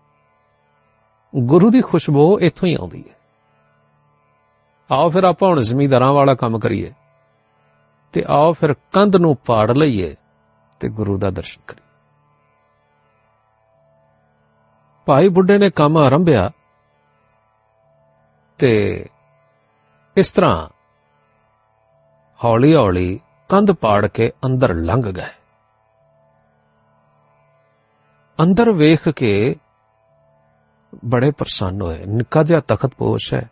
ਗੁਰੂ 1.37 1.71
ਦੀ 1.71 1.81
ਖੁਸ਼ਬੂ 1.81 2.41
ਇੱਥੋਂ 2.41 2.69
ਹੀ 2.69 2.75
ਆਉਂਦੀ 2.75 3.05
ਹੈ। 3.11 3.15
ਆਓ 4.93 5.11
ਫਿਰ 5.11 5.25
ਆਪਾਂ 5.25 5.49
ਹੁਣ 5.49 5.61
ਜ਼ਮੀਂਦਾਰਾਂ 5.61 6.13
ਵਾਲਾ 6.13 6.35
ਕੰਮ 6.35 6.59
ਕਰੀਏ 6.59 6.93
ਤੇ 8.13 8.25
ਆਓ 8.29 8.53
ਫਿਰ 8.53 8.75
ਕੰਧ 8.75 9.17
ਨੂੰ 9.17 9.37
ਪਾੜ 9.37 9.71
ਲਈਏ 9.71 10.17
ਤੇ 10.81 10.89
ਗੁਰੂ 10.89 11.19
ਦਾ 11.19 11.31
ਦਰਸ਼ਨ 11.31 11.63
ਕਰੀਏ। 11.67 11.87
ਭਾਈ 15.07 15.29
ਬੁੱਢੇ 15.29 15.59
ਨੇ 15.59 15.71
ਕੰਮ 15.71 15.97
ਆਰੰਭਿਆ 15.97 16.51
ਤੇ 18.59 19.07
ਇਸ 20.17 20.33
ਤਰ੍ਹਾਂ 20.33 20.69
ਹੌਲੀ-ਹੌਲੀ 22.45 23.21
ਕੰਧ 23.49 23.73
ਪਾੜ 23.73 24.07
ਕੇ 24.07 24.33
ਅੰਦਰ 24.47 24.75
ਲੰਘ 24.75 25.03
ਗਏ। 25.03 25.35
ਅੰਦਰ 28.43 28.71
ਵੇਖ 28.73 29.09
ਕੇ 29.09 29.57
ਬੜੇ 31.05 31.31
ਪ੍ਰਸੰਨ 31.31 31.83
ਹੋਏ। 31.83 32.05
ਨਿੱਕਾ 32.07 32.43
ਜਿਹਾ 32.43 32.61
ਤਖਤ 32.61 32.95
ਪੋਸ਼ 32.95 33.35
ਹੈ। 33.35 33.51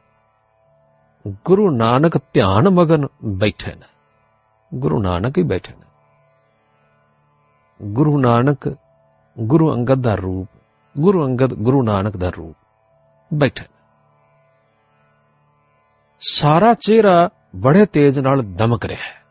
ਗੁਰੂ 1.44 1.70
ਨਾਨਕ 1.70 2.18
ਧਿਆਨ 2.18 2.68
ਮਗਨ 2.68 3.06
ਬੈਠੇ 3.24 3.74
ਨੇ। 3.74 3.86
ਗੁਰੂ 4.74 5.02
ਨਾਨਕ 5.02 5.38
ਹੀ 5.38 5.42
ਬੈਠੇ 5.42 5.72
ਨੇ। 5.72 5.86
ਗੁਰੂ 7.82 8.18
ਨਾਨਕ, 8.18 8.76
ਗੁਰੂ 9.38 9.74
ਅੰਗਦ 9.74 10.02
ਦਾ 10.02 10.14
ਰੂਪ, 10.14 10.48
ਗੁਰੂ 10.98 11.26
ਅੰਗਦ, 11.26 11.54
ਗੁਰੂ 11.54 11.82
ਨਾਨਕ 11.82 12.16
ਦਾ 12.16 12.30
ਰੂਪ 12.30 12.56
ਬੈਠੇ 13.34 13.62
ਨੇ। 13.62 13.80
ਸਾਰਾ 16.20 16.74
ਚਿਹਰਾ 16.74 17.30
ਬੜੇ 17.56 17.86
ਤੇਜ਼ 17.86 18.18
ਨਾਲ 18.18 18.42
ਦਮਕ 18.42 18.86
ਰਿਹਾ 18.86 19.02
ਹੈ। 19.02 19.22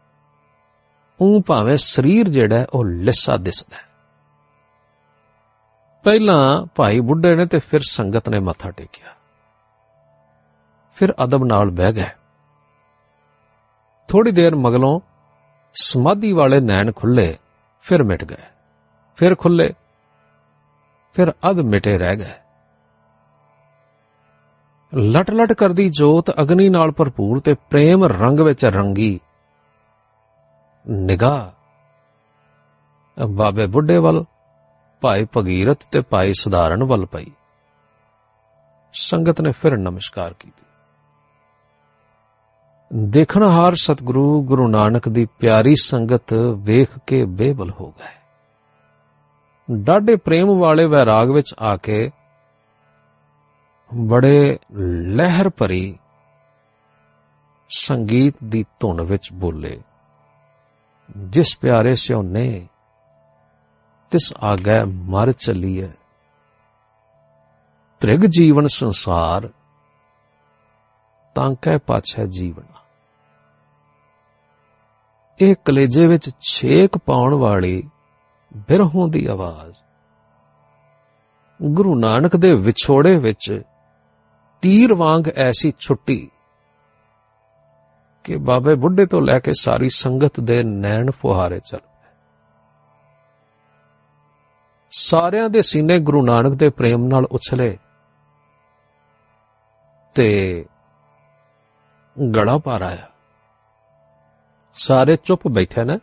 ਉਹ 1.21 1.41
ਭਾਵੇਂ 1.41 1.77
ਸਰੀਰ 1.77 2.29
ਜਿਹੜਾ 2.29 2.65
ਉਹ 2.73 2.85
ਲਿੱਸਾ 2.85 3.37
ਦਿਸਦਾ 3.37 3.77
ਹੈ। 3.77 3.88
ਪਹਿਲਾਂ 6.03 6.65
ਭਾਈ 6.75 6.99
ਬੁੱਢੇ 6.99 7.35
ਨੇ 7.35 7.45
ਤੇ 7.45 7.59
ਫਿਰ 7.59 7.79
ਸੰਗਤ 7.89 8.29
ਨੇ 8.29 8.39
ਮੱਥਾ 8.39 8.71
ਟੇਕਿਆ। 8.71 9.07
ਫਿਰ 10.93 11.13
ਅਦਬ 11.23 11.43
ਨਾਲ 11.43 11.69
ਬਹਿ 11.69 11.93
ਗਏ। 11.93 12.09
ਥੋੜੀ 14.07 14.31
ਦੇਰ 14.31 14.55
ਮਗਲੋਂ 14.55 14.99
ਸਮਾਧੀ 15.73 16.33
ਵਾਲੇ 16.33 16.59
ਨੈਣ 16.59 16.91
ਖੁੱਲੇ, 16.91 17.37
ਫਿਰ 17.81 18.03
ਮਿਟ 18.03 18.25
ਗਏ। 18.25 18.43
ਫਿਰ 19.15 19.35
ਖੁੱਲੇ, 19.35 19.73
ਫਿਰ 21.13 21.31
ਅਧ 21.49 21.59
ਮਿਟੇ 21.59 21.97
ਰਹਿ 21.97 22.15
ਗਏ। 22.15 22.33
ਲਟ 24.97 25.31
ਲਟ 25.31 25.53
ਕਰਦੀ 25.53 25.89
ਜੋਤ 25.89 26.41
ਅਗਨੀ 26.41 26.69
ਨਾਲ 26.69 26.91
ਭਰਪੂਰ 26.91 27.39
ਤੇ 27.39 27.53
ਪ੍ਰੇਮ 27.53 28.05
ਰੰਗ 28.05 28.39
ਵਿੱਚ 28.39 28.65
ਰੰਗੀ। 28.65 29.19
ਨਿਗਾਹ। 30.89 31.51
ਬਾਬੇ 33.27 33.67
ਬੁੱਢੇ 33.67 33.97
ਵੱਲ 33.97 34.25
ਭਾਈ 35.01 35.27
ਭਗੀਰਥ 35.37 35.83
ਤੇ 35.91 36.01
ਭਾਈ 36.01 36.33
ਸਧਾਰਨ 36.33 36.83
ਵੱਲ 36.83 37.05
ਪਈ। 37.05 37.31
ਸੰਗਤ 38.93 39.41
ਨੇ 39.41 39.51
ਫਿਰ 39.51 39.77
ਨਮਸਕਾਰ 39.77 40.33
ਕੀਤੀ। 40.33 40.63
ਦੇਖਣਹਾਰ 42.93 43.75
ਸਤਿਗੁਰੂ 43.75 44.43
ਗੁਰੂ 44.43 44.67
ਨਾਨਕ 44.67 45.09
ਦੀ 45.09 45.25
ਪਿਆਰੀ 45.39 45.75
ਸੰਗਤ 45.75 46.33
ਵੇਖ 46.57 46.99
ਕੇ 47.07 47.25
ਬੇਬਲ 47.25 47.71
ਹੋ 47.71 47.91
ਗਏ। 47.91 48.15
ਡਾਢੇ 49.71 50.15
ਪ੍ਰੇਮ 50.15 50.57
ਵਾਲੇ 50.59 50.85
ਵੈਰਾਗ 50.85 51.29
ਵਿੱਚ 51.29 51.53
ਆ 51.59 51.75
ਕੇ 51.77 52.11
ਬੜੇ 53.95 54.57
ਲਹਿਰ 55.05 55.49
ਭਰੀ 55.49 55.97
ਸੰਗੀਤ 57.69 58.35
ਦੀ 58.43 58.65
ਧੁਨ 58.79 59.01
ਵਿੱਚ 59.01 59.33
ਬੋਲੇ, 59.33 59.79
ਜਿਸ 61.17 61.57
ਪਿਆਰੇ 61.57 61.95
ਸਿਓ 61.95 62.21
ਨੇ 62.21 62.67
ਤਿਸ 64.11 64.33
ਆਗੈ 64.43 64.85
ਮਰ 64.85 65.31
ਚੱਲੀਐ। 65.31 65.87
ਤ੍ਰਿਗ 67.99 68.19
ਜੀਵਨ 68.19 68.67
ਸੰਸਾਰ, 68.67 69.49
ਤਾਂ 71.35 71.55
ਕਹਿ 71.61 71.79
ਪਾਛੈ 71.79 72.25
ਜੀਵਨ। 72.25 72.63
ਇਹ 75.41 75.55
ਕਲੇਜੇ 75.65 76.07
ਵਿੱਚ 76.07 76.29
ਛੇਕ 76.49 76.97
ਪਾਉਣ 76.97 77.33
ਵਾਲੀ 77.33 77.89
ਬਿਰਹੋਂ 78.57 79.07
ਦੀ 79.07 79.25
ਆਵਾਜ਼। 79.25 79.73
ਗੁਰੂ 81.61 81.99
ਨਾਨਕ 81.99 82.35
ਦੇ 82.35 82.53
ਵਿਛੋੜੇ 82.55 83.19
ਵਿੱਚ 83.19 83.61
ਤੀਰ 84.61 84.93
ਵਾਂਗ 84.93 85.29
ਐਸੀ 85.29 85.73
ਛੁੱਟੀ 85.79 86.31
ਕਿ 88.23 88.37
ਬਾਬੇ 88.37 88.75
ਬੁੱਢੇ 88.75 89.05
ਤੋਂ 89.05 89.21
ਲੈ 89.21 89.39
ਕੇ 89.39 89.51
ਸਾਰੀ 89.59 89.89
ਸੰਗਤ 89.89 90.39
ਦੇ 90.39 90.63
ਨੈਣ 90.63 91.11
ਫੁਹਾਰੇ 91.11 91.59
ਚੱਲ 91.59 91.88
ਸਾਰਿਆਂ 94.91 95.49
ਦੇ 95.49 95.61
ਸੀਨੇ 95.61 95.99
ਗੁਰੂ 95.99 96.25
ਨਾਨਕ 96.25 96.53
ਦੇ 96.53 96.69
ਪ੍ਰੇਮ 96.69 97.05
ਨਾਲ 97.05 97.25
ਉਛਲੇ 97.25 97.77
ਤੇ 100.15 100.65
ਗੜਾ 102.35 102.57
ਪਾਰ 102.57 102.81
ਆਇਆ। 102.81 103.09
ਸਾਰੇ 104.73 105.15
ਚੁੱਪ 105.15 105.47
ਬੈਠੇ 105.47 105.83
ਨੇ, 105.83 105.99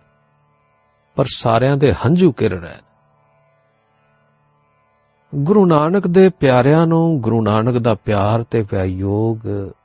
ਪਰ 1.17 1.25
ਸਾਰਿਆਂ 1.35 1.77
ਦੇ 1.77 1.93
ਹੰਝੂ 1.93 2.33
ਕਿਰ 2.33 2.61
ਰਹੇ 2.61 2.79
ਗੁਰੂ 5.35 5.67
ਨਾਨਕ 5.67 6.07
ਦੇ 6.07 6.29
ਪਿਆਰਿਆਂ 6.29 6.87
ਨੂੰ 6.87 7.21
ਗੁਰੂ 7.21 7.43
ਨਾਨਕ 7.43 7.79
ਦਾ 7.79 7.95
ਪਿਆਰ 7.95 8.43
ਤੇ 8.43 8.63
ਵਿਯੋਗ 8.63 9.39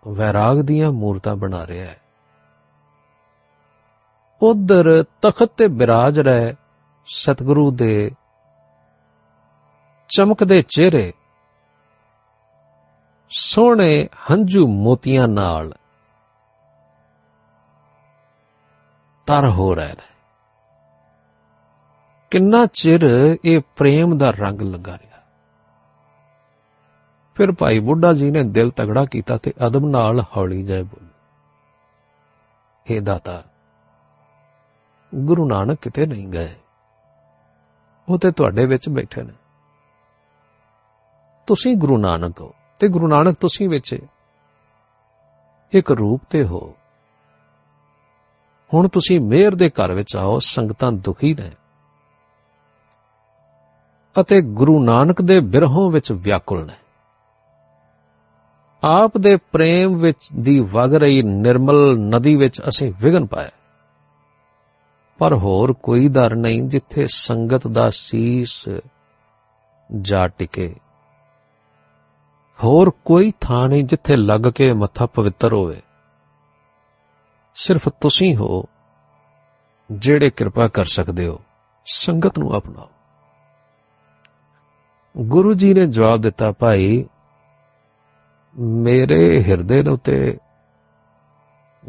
ਵੈਰਾਗ 0.08 0.58
ਦੀਆਂ 0.58 0.92
ਮੂਰਤਾਂ 0.92 1.36
ਬਣਾ 1.36 1.68
ਰਿਹਾ 1.68 1.86
ਹੈ। 1.86 2.02
ਉਧਰ 4.42 5.04
ਤਖਤ 5.22 5.52
ਤੇ 5.58 5.68
ਬਿਰਾਜ 5.68 6.20
ਰਹੇ 6.20 6.56
ਸਤਿਗੁਰੂ 7.06 7.72
ਦੇ 7.72 8.12
ਚਮਕਦੇ 10.12 10.62
ਚਿਹਰੇ, 10.62 11.12
ਸੋਹਣੇ 13.30 14.08
ਹੰਝੂ 14.32 14.68
ਮੋਤੀਆਂ 14.68 15.28
ਨਾਲ 15.28 15.74
ਤਰ 19.28 19.48
ਹੋ 19.50 19.74
ਰਹੇ 19.76 19.94
ਨੇ 19.94 20.10
ਕਿੰਨਾ 22.32 22.66
ਚਿਰ 22.74 23.02
ਇਹ 23.46 23.62
ਪ੍ਰੇਮ 23.76 24.18
ਦਾ 24.18 24.32
ਰੰਗ 24.32 24.62
ਲਗਾ 24.62 24.94
ਰਿਹਾ। 24.94 25.22
ਫਿਰ 27.36 27.52
ਭਾਈ 27.52 27.80
ਬੁੱਢਾ 27.80 28.14
ਜੀ 28.14 28.32
ਨੇ 28.32 28.44
ਦਿਲ 28.44 28.72
ਤਗੜਾ 28.72 29.06
ਕੀਤਾ 29.06 29.38
ਤੇ 29.38 29.54
ਅਦਬ 29.68 29.86
ਨਾਲ 29.86 30.22
ਹੌਲੀ 30.38 30.64
ਜਾਏ 30.64 30.84
ਬੋਲੇ, 30.84 31.10
ਹੇ 32.92 33.00
ਦਾਤਾ, 33.00 33.42
ਗੁਰੂ 35.16 35.48
ਨਾਨਕ 35.50 35.80
ਕਿਤੇ 35.82 36.06
ਨਹੀਂ 36.06 36.28
ਗਏ? 36.28 36.56
ਉਹ 38.10 38.20
ਤੇ 38.20 38.32
ਤੁਹਾਡੇ 38.32 38.66
ਵਿੱਚ 38.66 38.90
ਬੈਠੇ 38.90 39.24
ਨੇ। 39.24 39.34
ਤੁਸੀਂ 41.52 41.78
ਗੁਰੂ 41.78 41.98
ਨਾਨਕ 41.98 42.42
ਹੋ 42.42 42.54
ਤੇ 42.80 42.88
ਗੁਰੂ 42.88 43.08
ਨਾਨਕ 43.08 43.38
ਤੁਸੀਂ 43.40 43.70
ਵਿੱਚ 43.70 44.00
ਇੱਕ 45.72 45.92
ਰੂਪ 45.92 46.22
ਤੇ 46.30 46.44
ਹੋ। 46.44 46.76
ਹੁਣ 48.74 48.88
ਤੁਸੀਂ 48.88 49.20
ਮਿਹਰ 49.20 49.56
ਦੇ 49.56 49.70
ਘਰ 49.70 49.94
ਵਿੱਚ 49.94 50.16
ਆਓ, 50.16 50.40
ਸੰਗਤਾਂ 50.40 50.92
ਦੁਖੀ 50.92 51.34
ਨੇ 51.34 51.52
ਅਤੇ 54.22 54.42
ਗੁਰੂ 54.42 54.84
ਨਾਨਕ 54.84 55.22
ਦੇ 55.22 55.40
ਬਿਰਹੋਂ 55.40 55.92
ਵਿੱਚ 55.92 56.12
ਵਿਆਕੁਲ 56.12 56.66
ਨੇ। 56.66 56.74
ਆਪ 58.84 59.18
ਦੇ 59.18 59.38
ਪ੍ਰੇਮ 59.38 59.96
ਵਿੱਚ 59.96 60.30
ਦੀ 60.40 60.60
ਵਗ 60.60 60.96
ਰਹੀ 60.96 61.22
ਨਿਰਮਲ 61.22 61.98
ਨਦੀ 61.98 62.36
ਵਿੱਚ 62.36 62.62
ਅਸੀਂ 62.62 62.94
ਵਿਗਨ 63.00 63.26
ਪਾਇਆ। 63.26 63.52
ਪਰ 65.18 65.34
ਹੋਰ 65.34 65.74
ਕੋਈ 65.74 66.08
ਦਰ 66.08 66.36
ਨਹੀਂ 66.36 66.64
ਜਿੱਥੇ 66.64 67.08
ਸੰਗਤ 67.08 67.68
ਦਾ 67.68 67.90
ਸੀਸ 67.90 68.70
ਜਾ 70.02 70.28
ਟਿਕੇ। 70.28 70.76
ਹੋਰ 72.64 72.90
ਕੋਈ 73.06 73.34
ਥਾਂ 73.42 73.70
ਨਹੀਂ 73.70 73.84
ਜਿੱਥੇ 73.84 74.16
ਲੱਗ 74.16 74.42
ਕੇ 74.42 74.74
ਮੱਥਾ 74.74 75.06
ਪਵਿੱਤਰ 75.06 75.54
ਹੋਵੇ। 75.54 75.82
ਸਿਰਫ 77.56 77.90
ਤੁਸੀਂ 77.90 78.36
ਹੋ 78.36 78.66
ਜਿਹੜੇ 79.92 80.30
ਕਿਰਪਾ 80.30 80.68
ਕਰ 80.68 80.86
ਸਕਦੇ 80.86 81.28
ਹੋ। 81.28 81.40
ਸੰਗਤ 81.86 82.40
ਨੂੰ 82.40 82.58
ਅਪਣਾਓ। 82.58 82.90
ਗੁਰੂ 85.18 85.54
ਜੀ 85.54 85.74
ਨੇ 85.74 85.86
ਜਵਾਬ 85.86 86.22
ਦਿੱਤਾ, 86.22 86.52
ਭਾਈ, 86.52 87.06
ਮੇਰੇ 88.60 89.44
ਹਿਰਦੇ 89.44 89.84
ਨੂੰ 89.84 89.98
ਤੇ 89.98 90.38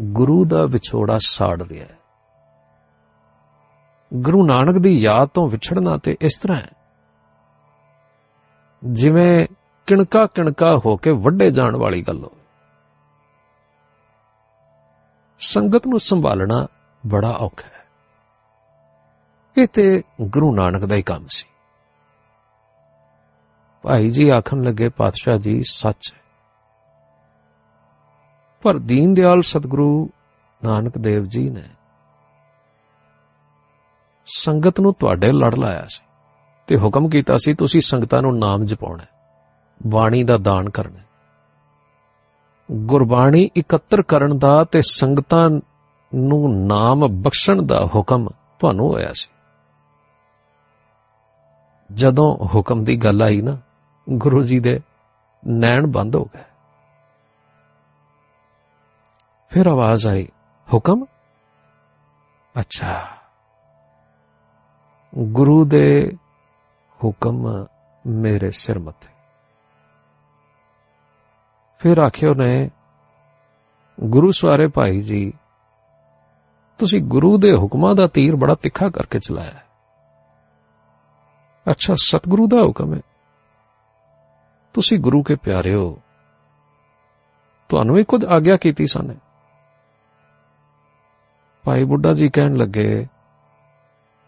ਗੁਰੂ 0.00 0.44
ਦਾ 0.44 0.66
ਵਿਛੋੜਾ 0.66 1.18
ਸਾੜ 1.26 1.62
ਰਿਹਾ 1.62 1.84
ਹੈ। 1.84 1.98
ਗੁਰੂ 4.14 4.46
ਨਾਨਕ 4.46 4.74
ਦੀ 4.74 4.98
ਯਾਦ 4.98 5.28
ਤੋਂ 5.28 5.48
ਵਿਛੜਨਾ 5.50 5.96
ਤੇ 5.96 6.16
ਇਸ 6.20 6.40
ਤਰ੍ਹਾਂ 6.42 6.58
ਹੈ। 6.58 6.70
ਜਿਵੇਂ 8.84 9.46
ਕਿਣਕਾ 9.86 10.26
ਕਿਣਕਾ 10.26 10.80
ਹੋ 10.86 10.96
ਕੇ 10.96 11.10
ਵੱਡੇ 11.10 11.50
ਜਾਣ 11.50 11.76
ਵਾਲੀ 11.76 12.02
ਗੱਲ 12.02 12.24
ਹੋਵੇ 12.24 12.42
ਸੰਗਤ 15.40 15.86
ਨੂੰ 15.86 15.98
ਸੰਭਾਲਣਾ 15.98 16.66
ਬੜਾ 17.06 17.30
ਔਖਾ 17.30 17.68
ਹੈ। 17.68 17.84
ਇਹ 19.58 19.66
ਤੇ 19.66 20.02
ਗੁਰੂ 20.20 20.54
ਨਾਨਕ 20.54 20.84
ਦਾ 20.84 20.94
ਹੀ 20.94 21.02
ਕੰਮ 21.02 21.26
ਸੀ। 21.28 21.48
ਭਾਈ 23.82 24.10
ਜੀ 24.10 24.28
ਆਖਣ 24.28 24.62
ਲੱਗੇ, 24.62 24.88
ਪਾਤਸ਼ਾਹ 24.88 25.36
ਜੀ, 25.36 25.62
ਸੱਚ 25.70 26.14
ਹੈ। 26.14 26.22
ਪਰ 28.62 28.78
ਦੀਨ 28.78 29.14
ਦਿਆਲ 29.14 29.42
ਸਤਿਗੁਰੂ 29.42 30.10
ਨਾਨਕ 30.64 30.98
ਦੇਵ 30.98 31.24
ਜੀ 31.24 31.50
ਨੇ 31.50 31.68
ਸੰਗਤ 34.26 34.80
ਨੂੰ 34.80 34.94
ਤੁਹਾਡੇ 34.94 35.32
ਲੜ 35.32 35.54
ਲਾਇਆ 35.54 35.86
ਸੀ 35.88 36.04
ਤੇ 36.66 36.76
ਹੁਕਮ 36.76 37.08
ਕੀਤਾ 37.08 37.36
ਸੀ, 37.36 37.54
ਤੁਸੀਂ 37.54 37.80
ਸੰਗਤਾਂ 37.80 38.22
ਨੂੰ 38.22 38.38
ਨਾਮ 38.38 38.64
ਜਪਾਉਣਾ 38.64 39.04
ਬਾਣੀ 39.86 40.24
ਦਾ 40.24 40.36
ਦਾਨ 40.36 40.70
ਕਰਨਾ 40.70 40.98
ਗੁਰਬਾਣੀ 42.72 43.50
ਇਕੱਤਰ 43.56 44.02
ਕਰਨ 44.02 44.38
ਦਾ 44.38 44.64
ਤੇ 44.64 44.82
ਸੰਗਤਾਂ 44.82 45.50
ਨੂੰ 46.14 46.66
ਨਾਮ 46.66 47.22
ਬਖਸ਼ਣ 47.22 47.62
ਦਾ 47.62 47.86
ਹੁਕਮ 47.94 48.28
ਤੁਹਾਨੂੰ 48.58 48.92
ਹੋਇਆ 48.92 49.12
ਸੀ। 49.12 49.30
ਜਦੋਂ 51.92 52.46
ਹੁਕਮ 52.46 52.84
ਦੀ 52.84 52.96
ਗੱਲ 52.96 53.22
ਆਈ 53.22 53.40
ਨਾ, 53.40 53.56
ਗੁਰੂ 54.10 54.42
ਜੀ 54.42 54.60
ਦੇ 54.60 54.80
ਨੈਣ 55.46 55.86
ਬੰਦ 55.86 56.16
ਹੋ 56.16 56.24
ਗਏ। 56.24 56.44
ਫਿਰ 59.48 59.66
ਆਵਾਜ਼ 59.66 60.06
ਆਈ, 60.06 60.28
ਹੁਕਮ? 60.72 61.04
ਅੱਛਾ। 62.60 63.08
ਗੁਰੂ 65.18 65.64
ਦੇ 65.64 66.16
ਹੁਕਮ 67.04 67.66
ਮੇਰੇ 68.06 68.50
ਸਿਰ 68.50 68.78
ਮੱਥੇ 68.78 69.11
ਫਿਰ 71.82 71.98
ਆਖਿਓ 71.98 72.34
ਨੇ 72.34 72.70
ਗੁਰੂ 74.00 74.30
ਸਵਾਰੇ 74.30 74.68
ਭਾਈ 74.68 75.00
ਜੀ, 75.00 75.32
ਤੁਸੀਂ 76.78 77.02
ਗੁਰੂ 77.02 77.38
ਦੇ 77.38 77.56
ਹੁਕਮਾਂ 77.56 77.94
ਦਾ 77.94 78.06
ਤੀਰ 78.06 78.36
ਬੜਾ 78.36 78.54
ਤਿੱਖਾ 78.54 78.90
ਕਰਕੇ 78.90 79.18
ਚਲਾਇਆ 79.18 79.60
ਅੱਛਾ, 81.70 81.94
ਸਤਿਗੁਰੂ 81.96 82.48
ਦਾ 82.48 82.62
ਹੁਕਮ 82.62 82.94
ਹੈ। 82.94 83.00
ਤੁਸੀਂ 84.74 84.98
ਗੁਰੂ 84.98 85.22
ਕੇ 85.22 85.34
ਪਿਆਰੇ 85.34 85.74
ਹੋ। 85.74 86.00
ਤੁਹਾਨੂੰ 87.68 87.96
ਵੀ 87.96 88.04
ਕੁਝ 88.04 88.24
ਆਗਿਆ 88.24 88.56
ਕੀਤੀ 88.56 88.86
ਸਾਨੇ। 88.86 89.14
ਭਾਈ 91.64 91.84
ਬੁੱਢਾ 91.84 92.14
ਜੀ 92.14 92.28
ਕਹਿਣ 92.28 92.54
ਲੱਗੇ, 92.54 93.06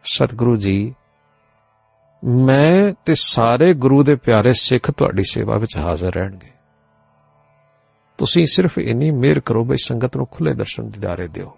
ਸਤਿਗੁਰੂ 0.05 0.57
ਜੀ, 0.57 0.95
ਮੈਂ 2.25 2.95
ਤੇ 3.05 3.15
ਸਾਰੇ 3.15 3.75
ਗੁਰੂ 3.75 4.03
ਦੇ 4.03 4.15
ਪਿਆਰੇ 4.15 4.55
ਸਿੱਖ 4.55 4.91
ਤੁਹਾਡੀ 4.91 5.23
ਸੇਵਾ 5.31 5.57
ਵਿੱਚ 5.57 5.77
ਹਾਜ਼ਰ 5.77 6.13
ਰਹਿਣਗੇ। 6.15 6.54
ਤੁਸੀਂ 8.19 8.47
ਸਿਰਫ 8.47 8.79
ਇੰਨੀ 8.79 9.11
ਮਿਹਰ 9.11 9.41
ਕਰੋ 9.41 9.65
ਬਈ 9.65 9.77
ਸੰਗਤ 9.85 10.17
ਨੂੰ 10.17 10.27
ਖੁੱਲੇ 10.27 10.55
ਦਰਸ਼ਨ 10.55 10.91
ਦਿਦਾਰੇ 10.91 11.29
ਦਿਓ। 11.29 11.57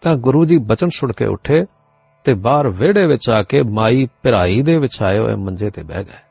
ਤਾਂ 0.00 0.16
ਗੁਰੂ 0.16 0.44
ਜੀ 0.44 0.58
ਬਚਨ 0.58 0.88
ਸੁਣ 0.88 1.12
ਕੇ 1.12 1.26
ਉੱਠੇ 1.26 1.66
ਤੇ 2.24 2.34
ਬਾਹਰ 2.34 2.68
ਵਿਹੜੇ 2.68 3.06
ਵਿੱਚ 3.06 3.30
ਆ 3.30 3.42
ਕੇ 3.42 3.62
ਮਾਈ 3.62 4.08
ਭਰਾਈ 4.22 4.62
ਦੇ 4.62 4.78
ਵਿਛਾਏ 4.78 5.18
ਹੋਏ 5.18 5.34
ਮੰਜੇ 5.34 5.70
ਤੇ 5.70 5.82
ਬਹਿ 5.82 6.04
ਗਏ। 6.04 6.22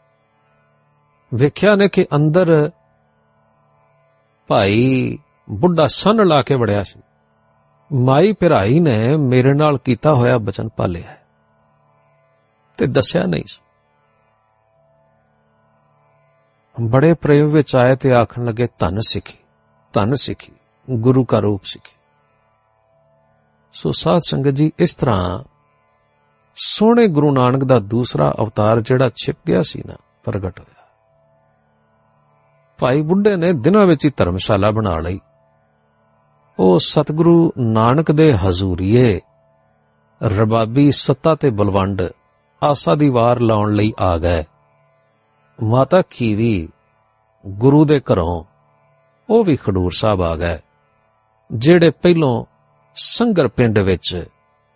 ਵੇਖਿਆ 1.34 1.75
ਨੇ 1.75 1.88
ਕਿ 1.89 2.05
ਅੰਦਰ 2.15 2.71
ਭਾਈ 4.47 5.17
ਬੁੱਢਾ 5.49 5.88
ਸੰਨ 5.88 6.27
ਲਾ 6.27 6.41
ਕੇ 6.41 6.55
ਵੜਿਆ 6.55 6.84
ਸੀ। 6.84 6.99
ਮਾਈ 7.93 8.34
ਭਰਾਈ 8.34 8.79
ਨੇ 8.79 9.15
ਮੇਰੇ 9.15 9.53
ਨਾਲ 9.53 9.77
ਕੀਤਾ 9.77 10.13
ਹੋਇਆ 10.13 10.38
ਬਚਨ 10.38 10.69
ਪਾਲਿਆ 10.69 11.15
ਤੇ 12.77 12.88
ਦੱਸਿਆ 12.88 13.23
ਨਹੀਂ 13.23 13.43
ਸੀ। 13.47 13.62
ਬੜੇ 16.82 17.13
ਪ੍ਰੇਮ 17.13 17.48
ਵਿੱਚ 17.48 17.76
ਆਏ 17.76 17.96
ਤੇ 17.96 18.13
ਆਖਣ 18.13 18.46
ਲੱਗੇ, 18.46 18.68
ਧੰਨ 18.80 18.98
ਸਿੱਖੀ 19.08 19.38
ਧੰਨ 19.94 20.15
ਸਿੱਖੀ, 20.15 20.54
ਗੁਰੂ 20.89 21.26
ਦਾ 21.32 21.39
ਰੂਪ 21.39 21.62
ਸਿੱਖੀ। 21.63 21.96
ਸੋ 23.74 23.92
ਸਾਧ 23.92 24.22
ਸੰਗਤ 24.26 24.50
ਜੀ, 24.50 24.72
ਇਸ 24.80 24.96
ਤਰ੍ਹਾਂ 24.96 25.44
ਸੋਹਣੇ 26.56 27.08
ਗੁਰੂ 27.08 27.32
ਨਾਨਕ 27.32 27.63
ਦਾ 27.63 27.80
ਦੂਸਰਾ 27.80 28.34
ਅਵਤਾਰ 28.39 28.82
ਜਿਹੜਾ 28.82 29.10
ਛਿਪ 29.10 29.38
ਗਿਆ 29.48 29.62
ਸੀ 29.62 29.84
ਨਾ, 29.86 29.94
ਪ੍ਰਗਟ 30.24 30.60
ਹੋਇਆ। 30.60 30.88
ਭਾਈ 32.80 33.02
ਬੁੱਢੇ 33.02 33.36
ਨੇ 33.36 33.54
ਦਿਨਾਂ 33.54 33.86
ਵਿੱਚ 33.86 34.06
ਹੀ 34.06 34.12
ਧਰਮਸ਼ਾਲਾ 34.18 34.72
ਬਣਾ 34.72 35.00
ਲਈ। 35.00 35.20
ਉਹ 36.60 36.80
ਸਤਿਗੁਰੂ 36.80 37.54
ਨਾਨਕ 37.58 38.12
ਦੇ 38.12 38.34
ਹਜ਼ੂਰੀਏ, 38.34 39.22
ਰਬਾਬੀ 40.24 40.92
ਸੱਤਾ 40.92 41.36
ਤੇ 41.36 41.50
ਬਲਵੰਡ 41.50 42.02
ਆਸਾ 42.63 42.96
ਦੀ 42.96 43.10
ਵਾਰ 43.10 43.39
ਲਾਉਣ 43.39 43.74
ਲਈ 43.74 43.94
ਆ 44.00 44.18
ਗਏ। 44.18 44.44
ਮਾਤਾ 45.63 46.02
ਖੀਵੀ 46.02 46.69
ਗੁਰੂ 47.48 47.86
ਦੇ 47.86 48.00
ਘਰੋਂ 48.00 48.43
ਉਹ 49.30 49.43
ਵੀ 49.43 49.56
ਖਡੂਰ 49.56 49.91
ਸਾਹਿਬ 49.91 50.22
ਆ 50.22 50.36
ਗਏ, 50.36 50.60
ਜਿਹੜੇ 51.54 51.89
ਪਹਿਲੋਂ 51.89 52.45
ਸੰਗਰ 52.95 53.48
ਪਿੰਡ 53.48 53.80
ਵਿੱਚ 53.80 54.28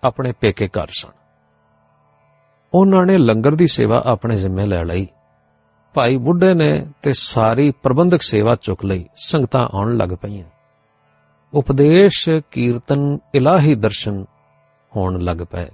ਆਪਣੇ 0.03 0.31
ਪੇਕੇ 0.31 0.67
ਘਰ 0.67 0.87
ਸਨ। 0.87 1.09
ਉਹਨਾਂ 2.73 3.05
ਨੇ 3.05 3.17
ਲੰਗਰ 3.17 3.55
ਦੀ 3.55 3.67
ਸੇਵਾ 3.67 4.03
ਆਪਣੇ 4.05 4.35
ਜ਼ਿੰਮੇ 4.35 4.65
ਲੈ 4.65 4.83
ਲਈ। 4.83 5.07
ਭਾਈ 5.93 6.17
ਬੁੱਢੇ 6.17 6.53
ਨੇ 6.53 6.85
ਤੇ 7.01 7.13
ਸਾਰੀ 7.13 7.71
ਪ੍ਰਬੰਧਕ 7.71 8.21
ਸੇਵਾ 8.21 8.55
ਚੁੱਕ 8.55 8.85
ਲਈ, 8.85 9.09
ਸੰਗਤਾਂ 9.15 9.67
ਆਉਣ 9.73 9.97
ਲੱਗ 9.97 10.09
ਪਈਆਂ। 10.09 10.45
ਉਪਦੇਸ਼, 11.53 12.29
ਕੀਰਤਨ, 12.51 13.17
ਇਲਾਹੀ 13.35 13.75
ਦਰਸ਼ਨ 13.75 14.25
ਹੋਣ 14.95 15.19
ਲੱਗ 15.19 15.37
ਪਏ। 15.37 15.67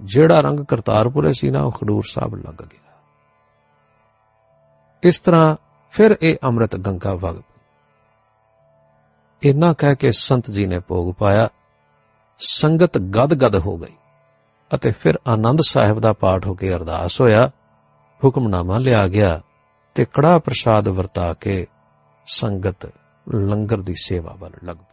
ਜਿਹੜਾ 0.00 0.40
ਰੰਗ 0.40 0.60
ਕਰਤਾਰਪੁਰੇ 0.60 1.32
ਸੀ 1.32 1.50
ਨਾ, 1.50 1.62
ਉਹ 1.62 1.72
ਖਡੂਰ 1.72 2.02
ਸਾਹਿਬ 2.08 2.34
ਲੱਗ 2.34 2.62
ਗਿਆ। 2.62 2.85
ਇਸ 5.02 5.20
ਤਰ੍ਹਾਂ 5.20 5.56
ਫਿਰ 5.90 6.16
ਇਹ 6.22 6.36
ਅੰਮ੍ਰਿਤ 6.44 6.76
ਗੰਗਾ 6.76 7.14
ਵਗ 7.14 7.36
ਪਈ। 7.36 7.52
ਇੰਨਾ 9.42 9.72
ਕਹਿ 9.72 9.96
ਕੇ 9.96 10.12
ਸੰਤ 10.12 10.50
ਜੀ 10.50 10.66
ਨੇ 10.66 10.78
ਭੋਗ 10.78 11.14
ਪਾਇਆ। 11.14 11.48
ਸੰਗਤ 12.38 12.98
ਗਦ-ਗਦ 12.98 13.56
ਹੋ 13.56 13.76
ਗਈ 13.76 13.94
ਅਤੇ 14.74 14.90
ਫਿਰ 14.90 15.18
ਆਨੰਦ 15.26 15.58
ਸਾਹਿਬ 15.68 16.00
ਦਾ 16.00 16.12
ਪਾਠ 16.12 16.46
ਹੋ 16.46 16.54
ਕੇ 16.54 16.74
ਅਰਦਾਸ 16.74 17.20
ਹੋਇਆ। 17.20 17.50
ਹੁਕਮਨਾਮਾ 18.24 18.78
ਲਿਆ 18.78 19.08
ਗਿਆ 19.08 19.40
ਤੇ 19.94 20.04
ਕੜਾ 20.04 20.38
ਪ੍ਰਸ਼ਾਦ 20.38 20.88
ਵਰਤਾ 20.88 21.34
ਕੇ 21.34 21.66
ਸੰਗਤ 22.26 22.92
ਲੰਗਰ 23.34 23.80
ਦੀ 23.80 23.94
ਸੇਵਾ 24.02 24.32
ਵੱਲ 24.32 24.52
ਲੱਗ 24.64 24.76
ਪਈ 24.76 24.85